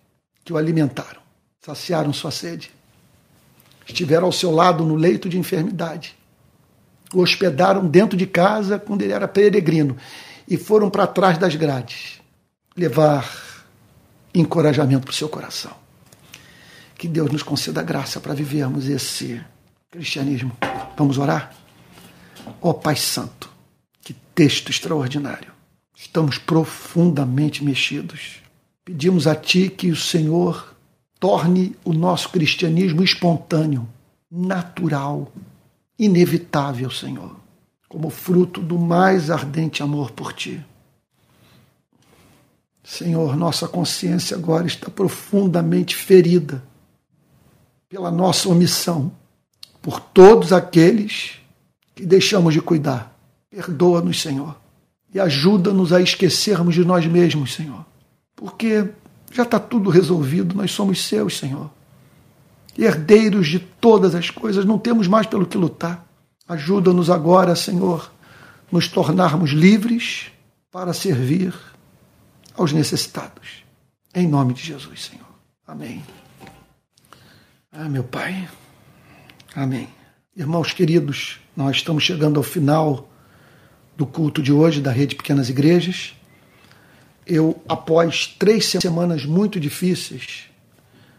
[0.45, 1.21] que o alimentaram,
[1.61, 2.71] saciaram sua sede,
[3.89, 6.17] estiveram ao seu lado no leito de enfermidade,
[7.13, 9.97] o hospedaram dentro de casa quando ele era peregrino
[10.47, 12.21] e foram para trás das grades
[12.77, 13.29] levar
[14.35, 15.73] encorajamento para o seu coração.
[16.97, 19.41] Que Deus nos conceda graça para vivermos esse
[19.91, 20.57] cristianismo.
[20.97, 21.55] Vamos orar?
[22.61, 23.51] Ó oh, Pai Santo,
[24.03, 25.53] que texto extraordinário.
[25.97, 28.43] Estamos profundamente mexidos.
[28.85, 30.75] Pedimos a Ti que o Senhor
[31.19, 33.89] torne o nosso cristianismo espontâneo,
[34.31, 35.33] natural,
[35.99, 37.37] inevitável, Senhor,
[37.89, 40.65] como fruto do mais ardente amor por Ti.
[42.85, 46.63] Senhor, nossa consciência agora está profundamente ferida
[47.89, 49.13] pela nossa omissão,
[49.83, 51.39] por todos aqueles
[51.95, 53.15] que deixamos de cuidar.
[53.51, 54.57] Perdoa-nos, Senhor,
[55.13, 57.85] e ajuda-nos a esquecermos de nós mesmos, Senhor,
[58.37, 58.89] porque
[59.31, 61.71] já está tudo resolvido, nós somos seus, Senhor.
[62.77, 66.07] Herdeiros de todas as coisas, não temos mais pelo que lutar.
[66.47, 68.11] Ajuda-nos agora, Senhor,
[68.71, 70.31] nos tornarmos livres
[70.71, 71.55] para servir
[72.55, 73.65] aos necessitados.
[74.15, 75.27] Em nome de Jesus, Senhor.
[75.67, 76.03] Amém.
[77.71, 78.49] Ah, meu Pai.
[79.55, 79.89] Amém.
[80.35, 83.09] Irmãos queridos, nós estamos chegando ao final
[83.97, 86.15] do culto de hoje da Rede Pequenas Igrejas.
[87.29, 90.45] Eu, após três semanas muito difíceis,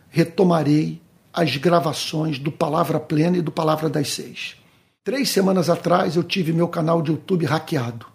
[0.10, 1.00] retomarei
[1.32, 4.56] as gravações do Palavra Plena e do Palavra das Seis.
[5.04, 8.08] Três semanas atrás eu tive meu canal de YouTube hackeado.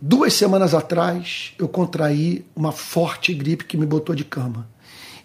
[0.00, 4.68] Duas semanas atrás, eu contraí uma forte gripe que me botou de cama.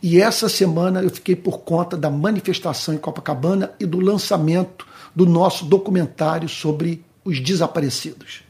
[0.02, 5.26] E essa semana eu fiquei por conta da manifestação em Copacabana e do lançamento do
[5.26, 8.44] nosso documentário sobre os desaparecidos.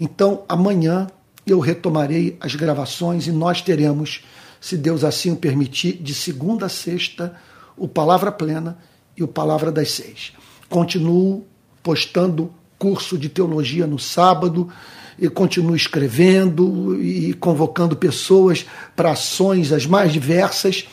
[0.00, 1.06] Então, amanhã
[1.46, 4.24] eu retomarei as gravações e nós teremos,
[4.60, 7.34] se Deus assim o permitir, de segunda a sexta,
[7.76, 8.78] o Palavra Plena
[9.16, 10.32] e o Palavra das Seis.
[10.68, 11.44] Continuo
[11.82, 14.70] postando curso de teologia no sábado,
[15.18, 18.66] e continuo escrevendo e convocando pessoas
[18.96, 20.86] para ações as mais diversas,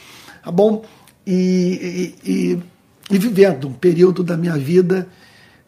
[0.43, 0.83] tá bom?
[1.25, 2.59] E, e,
[3.09, 5.07] e, vivendo um período da minha vida,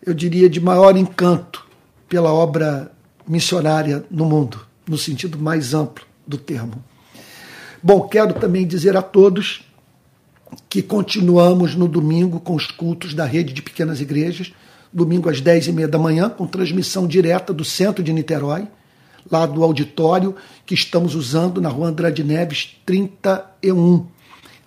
[0.05, 1.65] eu diria, de maior encanto
[2.07, 2.91] pela obra
[3.27, 6.83] missionária no mundo, no sentido mais amplo do termo.
[7.81, 9.65] Bom, quero também dizer a todos
[10.69, 14.53] que continuamos no domingo com os cultos da rede de pequenas igrejas,
[14.91, 18.67] domingo às 10 e meia da manhã, com transmissão direta do centro de Niterói,
[19.29, 24.05] lá do auditório que estamos usando na rua Andrade Neves 31.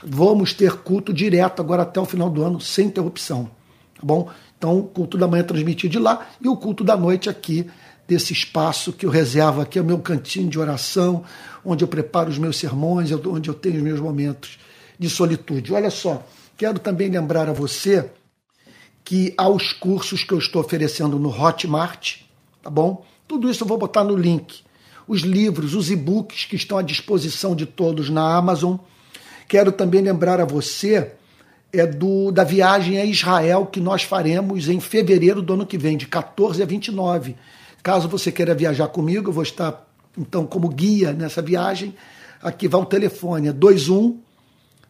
[0.05, 3.51] Vamos ter culto direto agora até o final do ano, sem interrupção.
[3.95, 4.29] Tá bom?
[4.59, 7.67] Então, o culto da manhã é transmitido de lá e o culto da noite aqui,
[8.07, 11.25] desse espaço que eu reservo aqui, é o meu cantinho de oração,
[11.65, 14.59] onde eu preparo os meus sermões, onde eu tenho os meus momentos
[14.99, 15.73] de solitude.
[15.73, 16.25] Olha só,
[16.57, 18.11] quero também lembrar a você
[19.05, 22.19] que há os cursos que eu estou oferecendo no Hotmart,
[22.63, 23.05] tá bom?
[23.27, 24.61] Tudo isso eu vou botar no link.
[25.07, 28.77] Os livros, os e-books que estão à disposição de todos na Amazon.
[29.49, 31.13] Quero também lembrar a você
[31.73, 35.97] é do da viagem a Israel que nós faremos em fevereiro do ano que vem,
[35.97, 37.37] de 14 a 29.
[37.87, 39.87] Caso você queira viajar comigo, eu vou estar
[40.19, 41.95] então como guia nessa viagem.
[42.43, 44.19] Aqui vai o telefone, é 21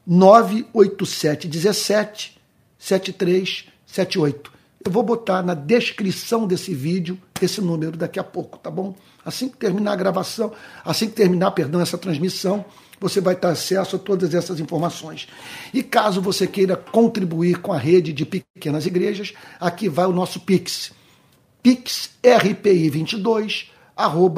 [0.07, 2.41] 987 17
[2.79, 4.51] 7378.
[4.83, 8.95] Eu vou botar na descrição desse vídeo esse número daqui a pouco, tá bom?
[9.23, 12.65] Assim que terminar a gravação, assim que terminar, perdão, essa transmissão,
[12.99, 15.29] você vai ter acesso a todas essas informações.
[15.75, 20.41] E caso você queira contribuir com a rede de pequenas igrejas, aqui vai o nosso
[20.41, 20.93] Pix.
[21.67, 23.67] Pixrpi22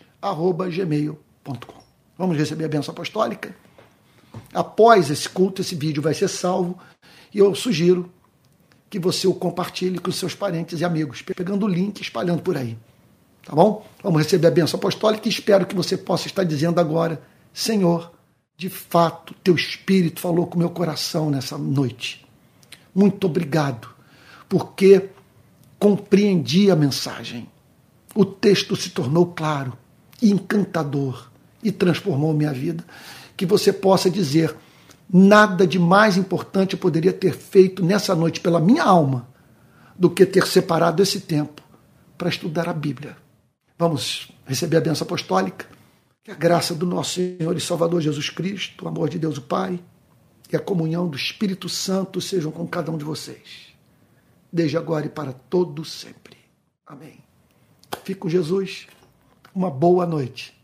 [0.75, 1.79] gmail.com.
[2.17, 3.55] Vamos receber a benção apostólica?
[4.53, 6.77] Após esse culto, esse vídeo vai ser salvo
[7.33, 8.11] e eu sugiro
[8.89, 12.57] que você o compartilhe com seus parentes e amigos, pegando o link e espalhando por
[12.57, 12.77] aí.
[13.45, 13.85] Tá bom?
[14.03, 17.21] Vamos receber a benção apostólica e espero que você possa estar dizendo agora:
[17.53, 18.11] Senhor,
[18.59, 22.27] de fato, teu espírito falou com meu coração nessa noite.
[22.93, 23.87] Muito obrigado,
[24.49, 25.11] porque
[25.79, 27.47] compreendi a mensagem.
[28.13, 29.77] O texto se tornou claro
[30.21, 31.31] encantador
[31.63, 32.83] e transformou minha vida.
[33.37, 34.53] Que você possa dizer:
[35.09, 39.29] nada de mais importante eu poderia ter feito nessa noite pela minha alma
[39.97, 41.63] do que ter separado esse tempo
[42.17, 43.15] para estudar a Bíblia.
[43.77, 45.78] Vamos receber a benção apostólica.
[46.29, 49.41] Que a graça do nosso Senhor e Salvador Jesus Cristo, o amor de Deus o
[49.41, 49.79] Pai
[50.53, 53.73] e a comunhão do Espírito Santo sejam com cada um de vocês,
[54.53, 56.37] desde agora e para todo sempre.
[56.85, 57.17] Amém.
[58.03, 58.85] Fique com Jesus
[59.55, 60.55] uma boa noite.